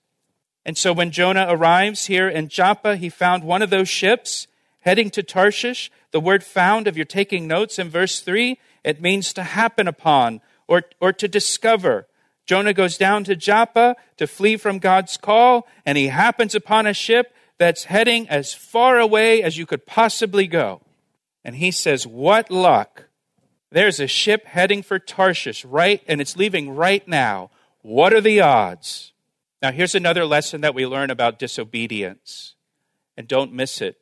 And 0.65 0.79
so 0.79 0.93
when 0.93 1.11
Jonah 1.11 1.47
arrives 1.49 2.07
here 2.07 2.29
in 2.29 2.49
Joppa, 2.49 2.97
he 2.97 3.09
found 3.09 3.43
one 3.43 3.63
of 3.63 3.71
those 3.71 3.89
ships 3.89 4.47
heading 4.83 5.11
to 5.11 5.23
Tarshish. 5.23 5.91
The 6.11 6.21
word 6.21 6.45
found, 6.45 6.87
if 6.87 6.97
you're 6.97 7.05
taking 7.05 7.49
notes 7.49 7.79
in 7.79 7.89
verse 7.89 8.21
3, 8.21 8.59
it 8.85 9.01
means 9.01 9.33
to 9.33 9.43
happen 9.43 9.89
upon 9.89 10.41
or, 10.69 10.83
or 11.01 11.13
to 11.15 11.27
discover. 11.27 12.07
Jonah 12.47 12.73
goes 12.73 12.97
down 12.97 13.25
to 13.25 13.37
Joppa 13.37 13.97
to 14.17 14.27
flee 14.27 14.57
from 14.57 14.79
God's 14.79 15.17
call, 15.17 15.67
and 15.87 15.97
he 15.97 16.09
happens 16.09 16.55
upon 16.55 16.87
a 16.87 16.95
ship 16.95 17.35
that's 17.59 17.85
heading 17.85 18.29
as 18.29 18.53
far 18.53 18.99
away 18.99 19.43
as 19.43 19.57
you 19.57 19.67
could 19.67 19.87
possibly 19.87 20.47
go. 20.47 20.81
And 21.45 21.57
he 21.57 21.71
says, 21.71 22.07
What 22.07 22.51
luck! 22.51 23.05
There's 23.71 24.01
a 24.01 24.07
ship 24.07 24.45
heading 24.47 24.83
for 24.83 24.99
Tarshish, 24.99 25.65
right? 25.65 26.03
And 26.07 26.21
it's 26.21 26.37
leaving 26.37 26.75
right 26.75 27.07
now. 27.09 27.51
What 27.81 28.13
are 28.13 28.21
the 28.21 28.41
odds? 28.41 29.13
Now, 29.63 29.71
here's 29.71 29.95
another 29.95 30.27
lesson 30.27 30.61
that 30.61 30.75
we 30.75 30.87
learn 30.87 31.11
about 31.11 31.39
disobedience, 31.39 32.55
and 33.17 33.29
don't 33.29 33.53
miss 33.53 33.81
it. 33.81 33.97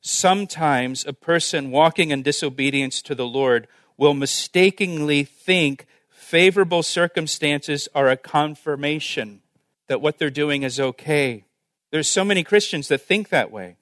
Sometimes 0.00 1.04
a 1.04 1.12
person 1.12 1.70
walking 1.70 2.10
in 2.10 2.22
disobedience 2.22 3.02
to 3.02 3.14
the 3.14 3.26
Lord 3.26 3.68
will 3.96 4.14
mistakenly 4.14 5.24
think 5.24 5.86
favorable 6.08 6.82
circumstances 6.82 7.88
are 7.94 8.08
a 8.08 8.16
confirmation 8.16 9.42
that 9.88 10.00
what 10.00 10.18
they're 10.18 10.30
doing 10.30 10.62
is 10.62 10.80
okay. 10.80 11.44
There's 11.90 12.08
so 12.08 12.24
many 12.24 12.44
Christians 12.44 12.88
that 12.88 13.02
think 13.02 13.28
that 13.28 13.50
way. 13.50 13.76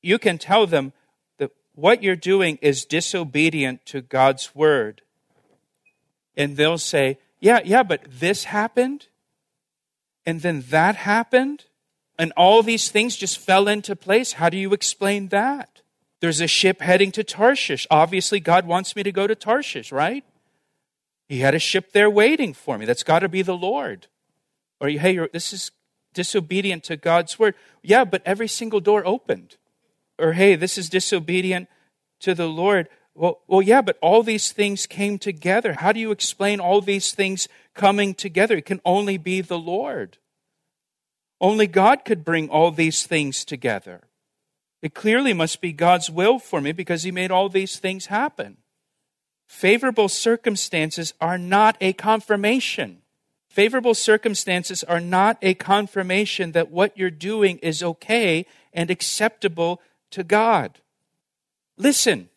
You 0.00 0.18
can 0.18 0.38
tell 0.38 0.66
them 0.66 0.92
that 1.38 1.50
what 1.74 2.02
you're 2.02 2.16
doing 2.16 2.58
is 2.62 2.84
disobedient 2.84 3.84
to 3.86 4.00
God's 4.00 4.54
word. 4.54 5.02
And 6.36 6.56
they'll 6.56 6.78
say, 6.78 7.18
Yeah, 7.40 7.60
yeah, 7.64 7.82
but 7.82 8.02
this 8.08 8.44
happened. 8.44 9.08
And 10.24 10.40
then 10.40 10.64
that 10.68 10.96
happened. 10.96 11.64
And 12.20 12.34
all 12.36 12.62
these 12.62 12.90
things 12.90 13.16
just 13.16 13.38
fell 13.38 13.66
into 13.66 13.96
place. 13.96 14.34
How 14.34 14.50
do 14.50 14.58
you 14.58 14.74
explain 14.74 15.28
that? 15.28 15.80
There's 16.20 16.42
a 16.42 16.46
ship 16.46 16.82
heading 16.82 17.12
to 17.12 17.24
Tarshish. 17.24 17.86
Obviously, 17.90 18.40
God 18.40 18.66
wants 18.66 18.94
me 18.94 19.02
to 19.02 19.10
go 19.10 19.26
to 19.26 19.34
Tarshish, 19.34 19.90
right? 19.90 20.22
He 21.30 21.38
had 21.38 21.54
a 21.54 21.58
ship 21.58 21.92
there 21.92 22.10
waiting 22.10 22.52
for 22.52 22.76
me. 22.76 22.84
That's 22.84 23.04
got 23.04 23.20
to 23.20 23.28
be 23.30 23.40
the 23.40 23.56
Lord. 23.56 24.08
Or, 24.82 24.90
hey, 24.90 25.26
this 25.32 25.54
is 25.54 25.70
disobedient 26.12 26.84
to 26.84 26.98
God's 26.98 27.38
word. 27.38 27.54
Yeah, 27.82 28.04
but 28.04 28.20
every 28.26 28.48
single 28.48 28.80
door 28.80 29.02
opened. 29.06 29.56
Or, 30.18 30.34
hey, 30.34 30.56
this 30.56 30.76
is 30.76 30.90
disobedient 30.90 31.68
to 32.18 32.34
the 32.34 32.48
Lord. 32.48 32.90
Well, 33.14 33.40
well, 33.48 33.62
yeah, 33.62 33.80
but 33.80 33.96
all 34.02 34.22
these 34.22 34.52
things 34.52 34.86
came 34.86 35.18
together. 35.18 35.72
How 35.72 35.90
do 35.92 36.00
you 36.00 36.10
explain 36.10 36.60
all 36.60 36.82
these 36.82 37.12
things 37.12 37.48
coming 37.72 38.12
together? 38.12 38.58
It 38.58 38.66
can 38.66 38.82
only 38.84 39.16
be 39.16 39.40
the 39.40 39.58
Lord. 39.58 40.18
Only 41.40 41.66
God 41.66 42.04
could 42.04 42.24
bring 42.24 42.48
all 42.48 42.70
these 42.70 43.06
things 43.06 43.44
together. 43.44 44.02
It 44.82 44.94
clearly 44.94 45.32
must 45.32 45.60
be 45.60 45.72
God's 45.72 46.10
will 46.10 46.38
for 46.38 46.60
me 46.60 46.72
because 46.72 47.02
He 47.02 47.10
made 47.10 47.30
all 47.30 47.48
these 47.48 47.78
things 47.78 48.06
happen. 48.06 48.58
Favorable 49.46 50.08
circumstances 50.08 51.12
are 51.20 51.38
not 51.38 51.76
a 51.80 51.92
confirmation. 51.92 52.98
Favorable 53.48 53.94
circumstances 53.94 54.84
are 54.84 55.00
not 55.00 55.38
a 55.42 55.54
confirmation 55.54 56.52
that 56.52 56.70
what 56.70 56.96
you're 56.96 57.10
doing 57.10 57.58
is 57.58 57.82
okay 57.82 58.46
and 58.72 58.90
acceptable 58.90 59.80
to 60.10 60.22
God. 60.22 60.78
Listen, 61.76 62.28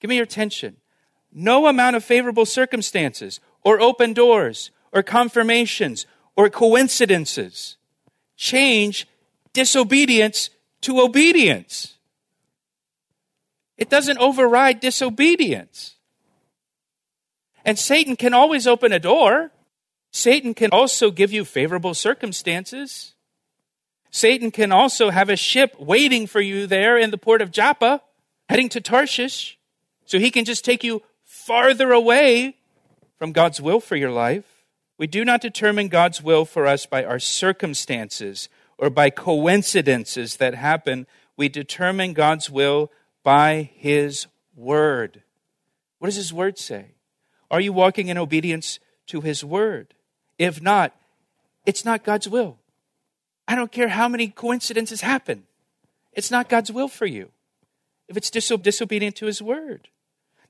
give 0.00 0.08
me 0.08 0.16
your 0.16 0.24
attention. 0.24 0.76
No 1.32 1.66
amount 1.66 1.96
of 1.96 2.04
favorable 2.04 2.46
circumstances 2.46 3.40
or 3.64 3.80
open 3.80 4.12
doors 4.12 4.70
or 4.92 5.02
confirmations 5.02 6.06
or 6.36 6.48
coincidences 6.48 7.76
change 8.40 9.06
disobedience 9.52 10.48
to 10.80 10.98
obedience. 11.00 11.98
It 13.76 13.90
doesn't 13.90 14.18
override 14.18 14.80
disobedience. 14.80 15.96
And 17.64 17.78
Satan 17.78 18.16
can 18.16 18.32
always 18.32 18.66
open 18.66 18.92
a 18.92 18.98
door. 18.98 19.50
Satan 20.10 20.54
can 20.54 20.70
also 20.72 21.10
give 21.10 21.32
you 21.32 21.44
favorable 21.44 21.92
circumstances. 21.92 23.12
Satan 24.10 24.50
can 24.50 24.72
also 24.72 25.10
have 25.10 25.28
a 25.28 25.36
ship 25.36 25.76
waiting 25.78 26.26
for 26.26 26.40
you 26.40 26.66
there 26.66 26.96
in 26.96 27.10
the 27.10 27.18
port 27.18 27.42
of 27.42 27.52
Joppa, 27.52 28.00
heading 28.48 28.70
to 28.70 28.80
Tarshish, 28.80 29.58
so 30.06 30.18
he 30.18 30.30
can 30.30 30.46
just 30.46 30.64
take 30.64 30.82
you 30.82 31.02
farther 31.24 31.92
away 31.92 32.56
from 33.18 33.32
God's 33.32 33.60
will 33.60 33.80
for 33.80 33.96
your 33.96 34.10
life. 34.10 34.49
We 35.00 35.06
do 35.06 35.24
not 35.24 35.40
determine 35.40 35.88
God's 35.88 36.22
will 36.22 36.44
for 36.44 36.66
us 36.66 36.84
by 36.84 37.04
our 37.04 37.18
circumstances 37.18 38.50
or 38.76 38.90
by 38.90 39.08
coincidences 39.08 40.36
that 40.36 40.54
happen. 40.54 41.06
We 41.38 41.48
determine 41.48 42.12
God's 42.12 42.50
will 42.50 42.92
by 43.22 43.70
His 43.76 44.26
Word. 44.54 45.22
What 46.00 46.08
does 46.08 46.16
His 46.16 46.34
Word 46.34 46.58
say? 46.58 46.96
Are 47.50 47.62
you 47.62 47.72
walking 47.72 48.08
in 48.08 48.18
obedience 48.18 48.78
to 49.06 49.22
His 49.22 49.42
Word? 49.42 49.94
If 50.38 50.60
not, 50.60 50.94
it's 51.64 51.86
not 51.86 52.04
God's 52.04 52.28
will. 52.28 52.58
I 53.48 53.54
don't 53.54 53.72
care 53.72 53.88
how 53.88 54.06
many 54.06 54.28
coincidences 54.28 55.00
happen. 55.00 55.44
It's 56.12 56.30
not 56.30 56.50
God's 56.50 56.70
will 56.70 56.88
for 56.88 57.06
you 57.06 57.30
if 58.06 58.18
it's 58.18 58.30
diso- 58.30 58.62
disobedient 58.62 59.16
to 59.16 59.24
His 59.24 59.40
Word. 59.40 59.88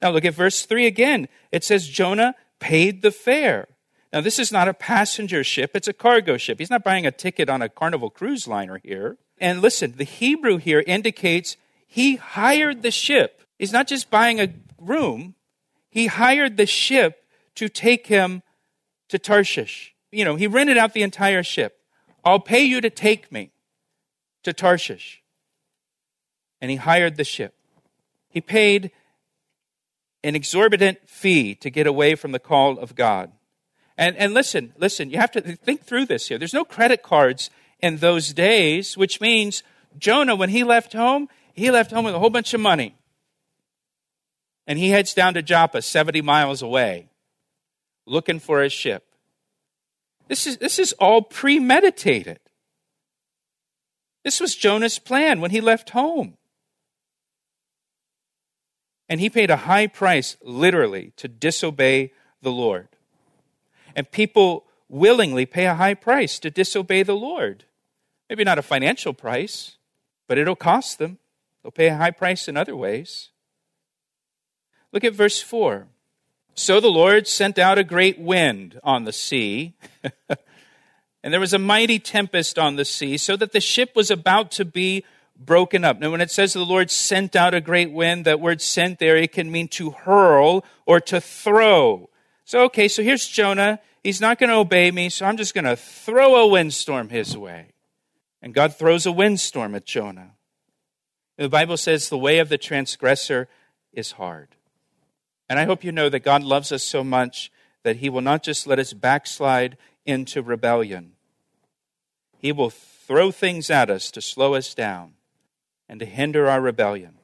Now 0.03 0.11
look 0.11 0.25
at 0.25 0.35
verse 0.35 0.67
3 0.67 0.87
again. 0.87 1.29
It 1.53 1.63
says 1.63 1.87
Jonah 1.87 2.35
paid 2.59 3.03
the 3.03 3.13
fare. 3.13 3.69
Now, 4.13 4.21
this 4.21 4.39
is 4.41 4.51
not 4.51 4.67
a 4.67 4.75
passenger 4.75 5.45
ship, 5.45 5.73
it's 5.75 5.89
a 5.89 5.93
cargo 5.93 6.37
ship. 6.37 6.59
He's 6.59 6.71
not 6.71 6.83
buying 6.83 7.07
a 7.07 7.13
ticket 7.13 7.49
on 7.49 7.63
a 7.63 7.69
carnival 7.69 8.11
cruise 8.11 8.49
liner 8.49 8.81
here. 8.83 9.19
And 9.39 9.63
listen, 9.63 9.95
the 9.97 10.05
Hebrew 10.05 10.57
here 10.57 10.83
indicates 10.87 11.57
he 11.87 12.17
hired 12.17 12.83
the 12.83 12.91
ship. 12.91 13.43
He's 13.59 13.73
not 13.73 13.87
just 13.87 14.11
buying 14.11 14.41
a 14.41 14.53
room, 14.79 15.35
he 15.91 16.07
hired 16.07 16.57
the 16.57 16.67
ship 16.67 17.25
to 17.57 17.69
take 17.69 18.07
him 18.07 18.43
to 19.09 19.19
Tarshish. 19.19 19.95
You 20.11 20.25
know, 20.25 20.37
he 20.37 20.47
rented 20.47 20.77
out 20.77 20.93
the 20.93 21.03
entire 21.03 21.43
ship. 21.43 21.79
I'll 22.25 22.41
pay 22.41 22.63
you 22.63 22.81
to 22.81 22.91
take 22.91 23.31
me 23.31 23.51
to 24.45 24.53
Tarshish. 24.53 25.23
And 26.61 26.71
he 26.71 26.77
hired 26.77 27.17
the 27.17 27.25
ship. 27.25 27.55
He 28.29 28.41
paid 28.41 28.91
an 30.23 30.37
exorbitant 30.37 31.09
fee 31.09 31.55
to 31.57 31.71
get 31.71 31.87
away 31.87 32.15
from 32.15 32.33
the 32.33 32.39
call 32.39 32.79
of 32.79 32.95
God. 32.95 33.33
And, 34.01 34.17
and 34.17 34.33
listen, 34.33 34.73
listen, 34.79 35.11
you 35.11 35.19
have 35.19 35.31
to 35.33 35.43
think 35.43 35.85
through 35.85 36.07
this 36.07 36.27
here. 36.27 36.39
There's 36.39 36.55
no 36.55 36.65
credit 36.65 37.03
cards 37.03 37.51
in 37.81 37.99
those 37.99 38.33
days, 38.33 38.97
which 38.97 39.21
means 39.21 39.63
Jonah, 39.99 40.35
when 40.35 40.49
he 40.49 40.65
left 40.65 40.95
home, 40.95 41.29
he 41.53 41.71
left 41.71 41.91
home 41.91 42.07
with 42.07 42.15
a 42.15 42.19
whole 42.19 42.31
bunch 42.31 42.55
of 42.55 42.61
money. 42.61 42.95
And 44.67 44.79
he 44.79 44.89
heads 44.89 45.13
down 45.13 45.35
to 45.35 45.43
Joppa, 45.43 45.83
70 45.83 46.23
miles 46.23 46.63
away, 46.63 47.11
looking 48.07 48.39
for 48.39 48.63
his 48.63 48.73
ship. 48.73 49.05
This 50.29 50.47
is, 50.47 50.57
this 50.57 50.79
is 50.79 50.95
all 50.95 51.21
premeditated. 51.21 52.41
This 54.25 54.41
was 54.41 54.57
Jonah's 54.57 54.99
plan 54.99 55.43
when 55.43 55.51
he 55.51 55.61
left 55.61 55.91
home. 55.91 56.39
And 59.11 59.21
he 59.21 59.29
paid 59.29 59.51
a 59.51 59.57
high 59.57 59.89
price, 59.89 60.39
literally, 60.43 61.13
to 61.17 61.29
disobey 61.29 62.13
the 62.41 62.53
Lord. 62.53 62.89
And 63.95 64.11
people 64.11 64.65
willingly 64.89 65.47
pay 65.47 65.67
a 65.67 65.75
high 65.75 65.95
price 65.95 66.39
to 66.41 66.51
disobey 66.51 67.03
the 67.03 67.15
Lord. 67.17 67.65
Maybe 68.29 68.45
not 68.45 68.59
a 68.59 68.63
financial 68.63 69.13
price, 69.13 69.77
but 70.29 70.39
it'll 70.39 70.57
cost 70.57 70.99
them. 70.99 71.19
They'll 71.63 71.73
pay 71.73 71.89
a 71.89 71.97
high 71.97 72.11
price 72.11 72.49
in 72.49 72.57
other 72.57 72.77
ways. 72.77 73.31
Look 74.93 75.05
at 75.05 75.15
verse 75.15 75.41
4. 75.41 75.87
So 76.55 76.81
the 76.81 76.91
Lord 76.91 77.27
sent 77.27 77.59
out 77.59 77.79
a 77.79 77.85
great 77.85 78.19
wind 78.19 78.81
on 78.83 79.05
the 79.05 79.13
sea, 79.13 79.75
and 81.23 81.33
there 81.33 81.41
was 81.41 81.55
a 81.55 81.59
mighty 81.59 81.99
tempest 81.99 82.59
on 82.59 82.77
the 82.77 82.85
sea, 82.85 83.17
so 83.17 83.37
that 83.37 83.53
the 83.53 83.61
ship 83.61 83.93
was 83.95 84.11
about 84.11 84.51
to 84.53 84.65
be 84.65 85.05
broken 85.37 85.85
up. 85.85 85.99
Now, 85.99 86.11
when 86.11 86.21
it 86.21 86.31
says 86.31 86.53
the 86.53 86.65
Lord 86.65 86.91
sent 86.91 87.35
out 87.35 87.55
a 87.55 87.61
great 87.61 87.93
wind, 87.93 88.25
that 88.27 88.41
word 88.41 88.61
sent 88.61 88.99
there, 88.99 89.17
it 89.17 89.33
can 89.33 89.51
mean 89.51 89.69
to 89.69 89.91
hurl 89.91 90.65
or 90.87 91.01
to 91.01 91.21
throw. 91.21 92.10
So, 92.51 92.65
okay, 92.65 92.89
so 92.89 93.05
here's 93.05 93.29
Jonah. 93.29 93.79
He's 94.03 94.21
not 94.21 94.41
going 94.41 94.51
to 94.51 94.57
obey 94.57 94.91
me, 94.91 95.09
so 95.09 95.25
I'm 95.25 95.37
just 95.37 95.55
going 95.55 95.67
to 95.67 95.77
throw 95.77 96.35
a 96.35 96.49
windstorm 96.49 97.09
his 97.09 97.39
way. 97.39 97.69
And 98.43 98.53
God 98.53 98.75
throws 98.75 99.07
a 99.07 99.13
windstorm 99.13 99.77
at 99.77 99.85
Jonah. 99.85 100.33
The 101.39 101.49
Bible 101.49 101.77
says 101.77 102.09
the 102.09 102.19
way 102.19 102.41
of 102.41 102.49
the 102.49 102.59
transgressor 102.59 103.47
is 103.93 104.11
hard. 104.11 104.57
And 105.49 105.61
I 105.61 105.65
hope 105.65 105.85
you 105.85 105.93
know 105.93 106.09
that 106.09 106.25
God 106.25 106.43
loves 106.43 106.73
us 106.73 106.83
so 106.83 107.05
much 107.05 107.53
that 107.85 107.99
He 107.99 108.11
will 108.11 108.21
not 108.21 108.43
just 108.43 108.67
let 108.67 108.81
us 108.81 108.95
backslide 108.95 109.77
into 110.05 110.43
rebellion, 110.43 111.13
He 112.37 112.51
will 112.51 112.71
throw 112.71 113.31
things 113.31 113.71
at 113.71 113.91
us 113.91 114.11
to 114.11 114.21
slow 114.21 114.55
us 114.55 114.75
down 114.75 115.13
and 115.89 116.01
to 116.01 116.05
hinder 116.05 116.49
our 116.49 116.61
rebellion 116.61 117.15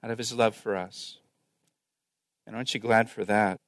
out 0.00 0.12
of 0.12 0.18
His 0.18 0.32
love 0.32 0.54
for 0.54 0.76
us. 0.76 1.18
And 2.46 2.54
aren't 2.54 2.72
you 2.72 2.78
glad 2.78 3.10
for 3.10 3.24
that? 3.24 3.58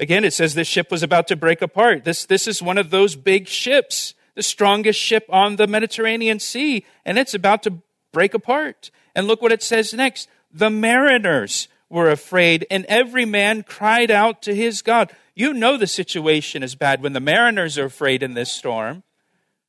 Again, 0.00 0.24
it 0.24 0.32
says 0.32 0.54
this 0.54 0.66
ship 0.66 0.90
was 0.90 1.02
about 1.02 1.28
to 1.28 1.36
break 1.36 1.62
apart. 1.62 2.04
This, 2.04 2.26
this 2.26 2.48
is 2.48 2.62
one 2.62 2.78
of 2.78 2.90
those 2.90 3.14
big 3.14 3.46
ships, 3.46 4.14
the 4.34 4.42
strongest 4.42 4.98
ship 4.98 5.24
on 5.28 5.56
the 5.56 5.66
Mediterranean 5.66 6.40
Sea, 6.40 6.84
and 7.04 7.18
it's 7.18 7.34
about 7.34 7.62
to 7.62 7.78
break 8.12 8.34
apart. 8.34 8.90
And 9.14 9.26
look 9.26 9.40
what 9.40 9.52
it 9.52 9.62
says 9.62 9.94
next. 9.94 10.28
The 10.52 10.70
mariners 10.70 11.68
were 11.88 12.10
afraid, 12.10 12.66
and 12.70 12.84
every 12.86 13.24
man 13.24 13.62
cried 13.62 14.10
out 14.10 14.42
to 14.42 14.54
his 14.54 14.82
God. 14.82 15.12
You 15.34 15.52
know 15.52 15.76
the 15.76 15.86
situation 15.86 16.62
is 16.62 16.74
bad 16.74 17.02
when 17.02 17.12
the 17.12 17.20
mariners 17.20 17.78
are 17.78 17.84
afraid 17.84 18.22
in 18.22 18.34
this 18.34 18.52
storm. 18.52 19.04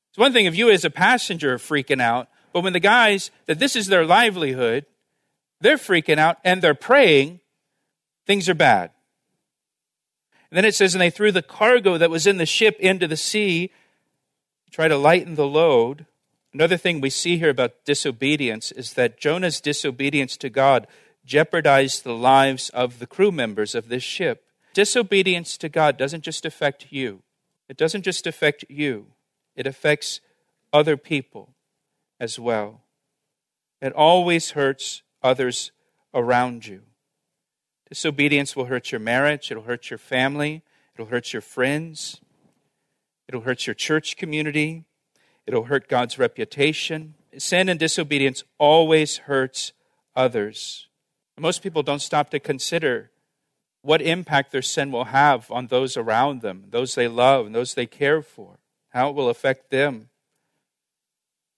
It's 0.09 0.17
one 0.17 0.33
thing 0.33 0.45
if 0.45 0.55
you, 0.55 0.69
as 0.71 0.85
a 0.85 0.89
passenger, 0.89 1.53
are 1.53 1.59
freaking 1.59 2.01
out, 2.01 2.29
but 2.51 2.63
when 2.63 2.73
the 2.73 2.79
guys 2.79 3.31
that 3.45 3.59
this 3.59 3.75
is 3.75 3.87
their 3.87 4.05
livelihood, 4.05 4.85
they're 5.61 5.77
freaking 5.77 6.17
out 6.17 6.37
and 6.43 6.61
they're 6.61 6.73
praying, 6.73 7.41
things 8.25 8.47
are 8.47 8.55
bad. 8.55 8.91
And 10.55 10.63
then 10.63 10.69
it 10.69 10.75
says, 10.75 10.95
and 10.95 11.01
they 11.01 11.09
threw 11.09 11.33
the 11.33 11.41
cargo 11.41 11.97
that 11.97 12.09
was 12.09 12.25
in 12.25 12.37
the 12.37 12.45
ship 12.45 12.77
into 12.79 13.09
the 13.09 13.17
sea, 13.17 13.73
try 14.71 14.87
to 14.87 14.95
lighten 14.95 15.35
the 15.35 15.45
load. 15.45 16.05
Another 16.53 16.77
thing 16.77 17.01
we 17.01 17.09
see 17.09 17.37
here 17.37 17.49
about 17.49 17.83
disobedience 17.83 18.71
is 18.71 18.93
that 18.93 19.19
Jonah's 19.19 19.59
disobedience 19.59 20.37
to 20.37 20.49
God 20.49 20.87
jeopardized 21.25 22.05
the 22.05 22.15
lives 22.15 22.69
of 22.69 22.99
the 22.99 23.05
crew 23.05 23.33
members 23.33 23.75
of 23.75 23.89
this 23.89 24.01
ship. 24.01 24.45
Disobedience 24.73 25.57
to 25.57 25.67
God 25.67 25.97
doesn't 25.97 26.23
just 26.23 26.45
affect 26.45 26.87
you, 26.89 27.21
it 27.67 27.75
doesn't 27.75 28.03
just 28.03 28.25
affect 28.25 28.63
you, 28.69 29.07
it 29.57 29.67
affects 29.67 30.21
other 30.71 30.95
people 30.95 31.53
as 32.17 32.39
well. 32.39 32.79
It 33.81 33.91
always 33.91 34.51
hurts 34.51 35.01
others 35.21 35.73
around 36.13 36.65
you. 36.65 36.83
Disobedience 37.89 38.55
will 38.55 38.65
hurt 38.65 38.91
your 38.91 38.99
marriage, 38.99 39.51
it'll 39.51 39.63
hurt 39.63 39.89
your 39.89 39.99
family, 39.99 40.63
it'll 40.95 41.05
hurt 41.07 41.33
your 41.33 41.41
friends, 41.41 42.19
it'll 43.27 43.41
hurt 43.41 43.67
your 43.67 43.75
church 43.75 44.17
community, 44.17 44.85
it'll 45.45 45.65
hurt 45.65 45.87
God's 45.87 46.17
reputation. 46.17 47.13
Sin 47.37 47.69
and 47.69 47.79
disobedience 47.79 48.43
always 48.57 49.17
hurts 49.17 49.73
others. 50.15 50.87
Most 51.37 51.61
people 51.61 51.83
don't 51.83 52.01
stop 52.01 52.29
to 52.31 52.39
consider 52.39 53.11
what 53.81 54.01
impact 54.01 54.51
their 54.51 54.63
sin 54.63 54.91
will 54.91 55.05
have 55.05 55.51
on 55.51 55.67
those 55.67 55.95
around 55.95 56.41
them, 56.41 56.65
those 56.69 56.95
they 56.95 57.07
love, 57.07 57.45
and 57.45 57.53
those 57.53 57.75
they 57.75 57.85
care 57.85 58.23
for, 58.23 58.57
how 58.89 59.09
it 59.09 59.15
will 59.15 59.29
affect 59.29 59.69
them. 59.69 60.09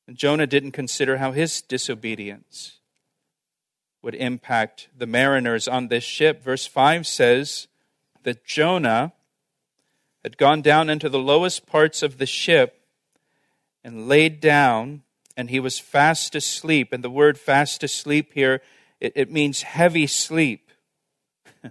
And 0.08 0.18
Jonah 0.18 0.48
didn't 0.48 0.72
consider 0.72 1.18
how 1.18 1.32
his 1.32 1.62
disobedience 1.62 2.77
would 4.08 4.16
impact 4.16 4.88
the 4.98 5.06
mariners 5.06 5.68
on 5.68 5.90
this 5.90 6.06
ship. 6.06 6.42
Verse 6.42 6.66
5 6.66 7.06
says 7.06 7.68
that 8.24 8.46
Jonah 8.46 9.12
had 10.24 10.38
gone 10.38 10.62
down 10.62 10.90
into 10.90 11.10
the 11.10 11.20
lowest 11.20 11.66
parts 11.68 12.02
of 12.02 12.18
the 12.18 12.26
ship 12.26 12.80
and 13.84 14.08
laid 14.08 14.40
down, 14.40 15.02
and 15.36 15.50
he 15.50 15.60
was 15.60 15.78
fast 15.78 16.36
asleep. 16.36 16.94
And 16.94 17.04
the 17.04 17.10
word 17.10 17.38
fast 17.38 17.84
asleep 17.84 18.32
here, 18.34 18.62
it, 19.02 19.12
it 19.14 19.30
means 19.30 19.64
heavy 19.64 20.08
sleep. 20.08 20.72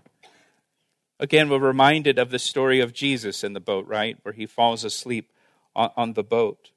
Again, 1.18 1.48
we're 1.48 1.58
reminded 1.58 2.18
of 2.18 2.28
the 2.28 2.38
story 2.38 2.80
of 2.80 2.92
Jesus 2.92 3.42
in 3.44 3.54
the 3.54 3.60
boat, 3.60 3.86
right? 3.86 4.18
Where 4.24 4.34
he 4.34 4.44
falls 4.44 4.84
asleep 4.84 5.32
on, 5.74 5.88
on 5.96 6.12
the 6.12 6.22
boat. 6.22 6.70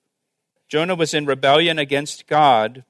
Jonah 0.70 0.96
was 0.96 1.14
in 1.14 1.26
rebellion 1.26 1.78
against 1.78 2.28
God. 2.28 2.86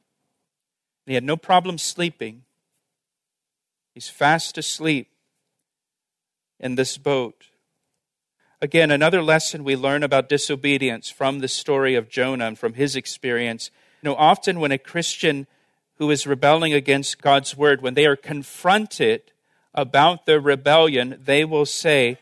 He 1.08 1.15
had 1.15 1.23
no 1.23 1.36
problem 1.36 1.79
sleeping. 1.79 2.43
He's 4.00 4.08
fast 4.08 4.58
asleep 4.58 5.10
in 6.58 6.76
this 6.76 6.98
boat. 6.98 7.48
Again, 8.62 8.92
another 8.92 9.22
lesson 9.22 9.66
we 9.66 9.76
learn 9.76 10.04
about 10.04 10.30
disobedience 10.30 11.10
from 11.10 11.40
the 11.40 11.50
story 11.50 11.96
of 11.96 12.08
Jonah 12.08 12.46
and 12.46 12.58
from 12.58 12.76
his 12.76 12.96
experience. 12.96 13.72
You 14.02 14.10
know, 14.12 14.16
often 14.16 14.62
when 14.62 14.72
a 14.72 14.78
Christian 14.78 15.48
who 15.98 16.10
is 16.12 16.26
rebelling 16.26 16.72
against 16.72 17.22
God's 17.22 17.58
word, 17.58 17.82
when 17.82 17.94
they 17.94 18.06
are 18.06 18.16
confronted 18.16 19.34
about 19.74 20.26
their 20.26 20.40
rebellion, 20.40 21.20
they 21.22 21.44
will 21.44 21.66
say, 21.66 22.20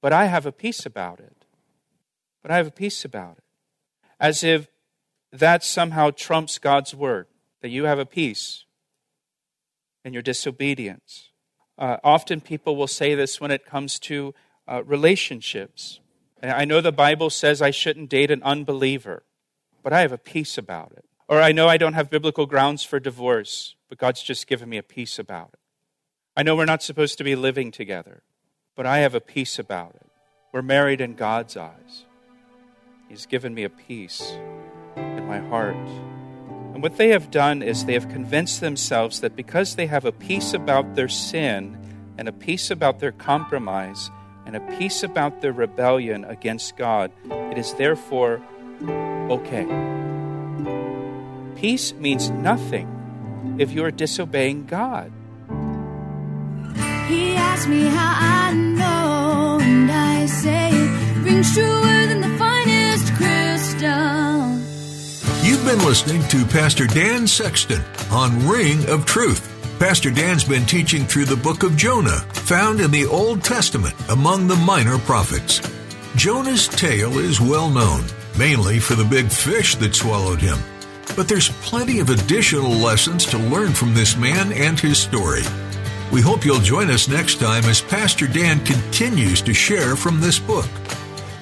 But 0.00 0.12
I 0.12 0.24
have 0.24 0.46
a 0.46 0.50
peace 0.50 0.84
about 0.84 1.20
it. 1.20 1.44
But 2.42 2.50
I 2.50 2.56
have 2.56 2.66
a 2.66 2.72
peace 2.72 3.04
about 3.04 3.38
it. 3.38 3.44
As 4.18 4.42
if 4.42 4.66
that 5.30 5.62
somehow 5.62 6.10
trumps 6.10 6.58
God's 6.58 6.92
word, 6.92 7.28
that 7.62 7.70
you 7.70 7.84
have 7.84 8.00
a 8.00 8.04
peace 8.04 8.64
in 10.04 10.12
your 10.12 10.22
disobedience. 10.22 11.30
Uh, 11.78 11.98
often 12.02 12.40
people 12.40 12.76
will 12.76 12.86
say 12.86 13.14
this 13.14 13.40
when 13.40 13.50
it 13.50 13.64
comes 13.64 13.98
to 14.00 14.34
uh, 14.66 14.82
relationships. 14.84 16.00
And 16.42 16.50
I 16.50 16.64
know 16.64 16.80
the 16.80 16.92
Bible 16.92 17.30
says 17.30 17.62
I 17.62 17.70
shouldn't 17.70 18.10
date 18.10 18.30
an 18.30 18.42
unbeliever, 18.42 19.24
but 19.82 19.92
I 19.92 20.00
have 20.00 20.12
a 20.12 20.18
peace 20.18 20.58
about 20.58 20.92
it. 20.96 21.04
Or 21.28 21.40
I 21.40 21.52
know 21.52 21.68
I 21.68 21.76
don't 21.76 21.92
have 21.92 22.10
biblical 22.10 22.46
grounds 22.46 22.82
for 22.82 22.98
divorce, 22.98 23.76
but 23.88 23.98
God's 23.98 24.22
just 24.22 24.46
given 24.46 24.68
me 24.68 24.78
a 24.78 24.82
peace 24.82 25.18
about 25.18 25.50
it. 25.52 25.60
I 26.36 26.42
know 26.42 26.56
we're 26.56 26.64
not 26.64 26.82
supposed 26.82 27.18
to 27.18 27.24
be 27.24 27.36
living 27.36 27.70
together, 27.70 28.22
but 28.76 28.86
I 28.86 28.98
have 28.98 29.14
a 29.14 29.20
peace 29.20 29.58
about 29.58 29.94
it. 29.96 30.06
We're 30.52 30.62
married 30.62 31.00
in 31.00 31.14
God's 31.14 31.56
eyes. 31.56 32.04
He's 33.08 33.26
given 33.26 33.54
me 33.54 33.64
a 33.64 33.70
peace 33.70 34.32
in 34.96 35.26
my 35.26 35.38
heart. 35.38 35.76
And 36.78 36.82
what 36.84 36.96
they 36.96 37.08
have 37.08 37.32
done 37.32 37.60
is 37.60 37.86
they 37.86 37.94
have 37.94 38.08
convinced 38.08 38.60
themselves 38.60 39.18
that 39.18 39.34
because 39.34 39.74
they 39.74 39.88
have 39.88 40.04
a 40.04 40.12
peace 40.12 40.54
about 40.54 40.94
their 40.94 41.08
sin 41.08 41.76
and 42.16 42.28
a 42.28 42.32
peace 42.32 42.70
about 42.70 43.00
their 43.00 43.10
compromise 43.10 44.12
and 44.46 44.54
a 44.54 44.60
peace 44.78 45.02
about 45.02 45.40
their 45.40 45.52
rebellion 45.52 46.24
against 46.24 46.76
God, 46.76 47.10
it 47.50 47.58
is 47.58 47.74
therefore 47.74 48.40
okay. 49.28 49.66
Peace 51.56 51.94
means 51.94 52.30
nothing 52.30 53.56
if 53.58 53.72
you 53.72 53.84
are 53.84 53.90
disobeying 53.90 54.66
God. 54.66 55.10
He 57.08 57.34
asked 57.34 57.66
me 57.66 57.88
how 57.88 58.14
I 58.14 58.67
been 65.68 65.84
listening 65.84 66.26
to 66.28 66.46
Pastor 66.46 66.86
Dan 66.86 67.26
Sexton 67.26 67.82
on 68.10 68.48
Ring 68.48 68.88
of 68.88 69.04
Truth. 69.04 69.54
Pastor 69.78 70.10
Dan's 70.10 70.42
been 70.42 70.64
teaching 70.64 71.04
through 71.04 71.26
the 71.26 71.36
book 71.36 71.62
of 71.62 71.76
Jonah, 71.76 72.20
found 72.32 72.80
in 72.80 72.90
the 72.90 73.04
Old 73.04 73.44
Testament 73.44 73.94
among 74.08 74.46
the 74.46 74.56
minor 74.56 74.96
prophets. 74.96 75.60
Jonah's 76.16 76.68
tale 76.68 77.18
is 77.18 77.38
well 77.38 77.68
known, 77.68 78.02
mainly 78.38 78.78
for 78.78 78.94
the 78.94 79.04
big 79.04 79.30
fish 79.30 79.74
that 79.74 79.94
swallowed 79.94 80.40
him. 80.40 80.56
But 81.14 81.28
there's 81.28 81.50
plenty 81.60 81.98
of 81.98 82.08
additional 82.08 82.70
lessons 82.70 83.26
to 83.26 83.36
learn 83.36 83.74
from 83.74 83.92
this 83.92 84.16
man 84.16 84.52
and 84.54 84.80
his 84.80 84.98
story. 84.98 85.42
We 86.10 86.22
hope 86.22 86.46
you'll 86.46 86.60
join 86.60 86.88
us 86.88 87.08
next 87.08 87.40
time 87.40 87.64
as 87.64 87.82
Pastor 87.82 88.26
Dan 88.26 88.64
continues 88.64 89.42
to 89.42 89.52
share 89.52 89.96
from 89.96 90.18
this 90.18 90.38
book. 90.38 90.68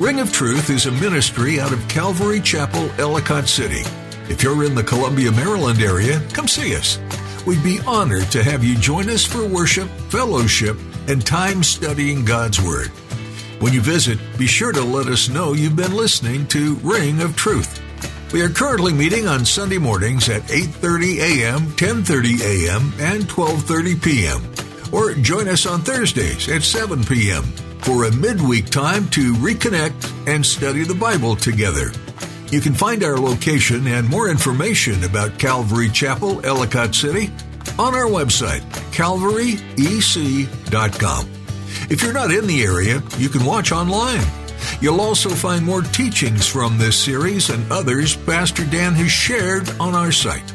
Ring 0.00 0.18
of 0.18 0.32
Truth 0.32 0.68
is 0.70 0.86
a 0.86 0.90
ministry 0.90 1.60
out 1.60 1.72
of 1.72 1.86
Calvary 1.86 2.40
Chapel, 2.40 2.90
Ellicott 2.98 3.46
City. 3.46 3.84
If 4.28 4.42
you're 4.42 4.64
in 4.64 4.74
the 4.74 4.82
Columbia, 4.82 5.30
Maryland 5.30 5.80
area, 5.80 6.20
come 6.32 6.48
see 6.48 6.74
us. 6.74 6.98
We'd 7.46 7.62
be 7.62 7.78
honored 7.86 8.30
to 8.32 8.42
have 8.42 8.64
you 8.64 8.76
join 8.76 9.08
us 9.08 9.24
for 9.24 9.46
worship, 9.46 9.88
fellowship, 10.08 10.76
and 11.06 11.24
time 11.24 11.62
studying 11.62 12.24
God's 12.24 12.60
Word. 12.60 12.88
When 13.60 13.72
you 13.72 13.80
visit, 13.80 14.18
be 14.36 14.48
sure 14.48 14.72
to 14.72 14.82
let 14.82 15.06
us 15.06 15.28
know 15.28 15.52
you've 15.52 15.76
been 15.76 15.94
listening 15.94 16.46
to 16.48 16.74
Ring 16.76 17.22
of 17.22 17.36
Truth. 17.36 17.80
We 18.32 18.42
are 18.42 18.48
currently 18.48 18.92
meeting 18.92 19.28
on 19.28 19.44
Sunday 19.44 19.78
mornings 19.78 20.28
at 20.28 20.42
8:30 20.42 21.18
a.m., 21.20 21.60
10:30 21.76 22.40
a.m., 22.42 22.92
and 22.98 23.22
12:30 23.24 24.02
p.m. 24.02 24.42
Or 24.92 25.14
join 25.14 25.46
us 25.46 25.66
on 25.66 25.82
Thursdays 25.82 26.48
at 26.48 26.62
7 26.62 27.04
p.m. 27.04 27.44
for 27.78 28.04
a 28.04 28.12
midweek 28.12 28.66
time 28.66 29.08
to 29.10 29.34
reconnect 29.34 30.12
and 30.26 30.44
study 30.44 30.82
the 30.82 30.94
Bible 30.94 31.36
together. 31.36 31.92
You 32.50 32.61
can 32.61 32.74
find 32.74 33.02
our 33.02 33.16
location 33.16 33.88
and 33.88 34.09
more 34.09 34.28
information 34.28 35.02
about 35.04 35.38
Calvary 35.38 35.88
Chapel, 35.90 36.44
Ellicott 36.46 36.94
City 36.94 37.30
on 37.78 37.94
our 37.94 38.06
website, 38.06 38.61
calvaryec.com. 38.92 41.30
If 41.90 42.02
you're 42.02 42.12
not 42.12 42.32
in 42.32 42.46
the 42.46 42.62
area, 42.62 43.02
you 43.18 43.28
can 43.28 43.44
watch 43.44 43.72
online. 43.72 44.24
You'll 44.80 45.00
also 45.00 45.30
find 45.30 45.64
more 45.64 45.82
teachings 45.82 46.46
from 46.46 46.78
this 46.78 46.96
series 46.98 47.50
and 47.50 47.70
others 47.70 48.16
Pastor 48.16 48.64
Dan 48.64 48.94
has 48.94 49.11
shared 49.11 49.68
on 49.80 49.94
our 49.94 50.12
site. 50.12 50.52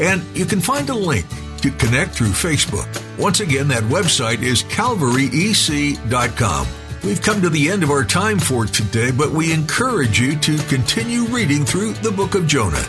And 0.00 0.22
you 0.36 0.44
can 0.44 0.60
find 0.60 0.90
a 0.90 0.94
link 0.94 1.26
to 1.62 1.70
connect 1.70 2.12
through 2.12 2.28
Facebook. 2.28 2.86
Once 3.18 3.40
again, 3.40 3.68
that 3.68 3.82
website 3.84 4.42
is 4.42 4.62
calvaryec.com. 4.64 6.66
We've 7.04 7.22
come 7.22 7.40
to 7.42 7.48
the 7.48 7.70
end 7.70 7.82
of 7.82 7.90
our 7.90 8.04
time 8.04 8.38
for 8.38 8.66
today, 8.66 9.10
but 9.10 9.30
we 9.30 9.52
encourage 9.52 10.20
you 10.20 10.36
to 10.40 10.58
continue 10.64 11.24
reading 11.24 11.64
through 11.64 11.92
the 11.94 12.10
book 12.10 12.34
of 12.34 12.46
Jonah. 12.46 12.84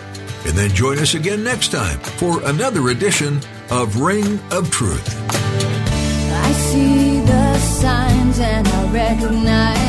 And 0.45 0.57
then 0.57 0.69
join 0.71 0.97
us 0.99 1.13
again 1.13 1.43
next 1.43 1.71
time 1.71 1.99
for 1.99 2.41
another 2.43 2.89
edition 2.89 3.39
of 3.69 3.99
Ring 3.99 4.39
of 4.51 4.71
Truth. 4.71 5.15
I 5.31 6.51
see 6.53 7.19
the 7.21 7.57
signs 7.59 8.39
and 8.39 8.67
I 8.67 8.91
recognize 8.91 9.88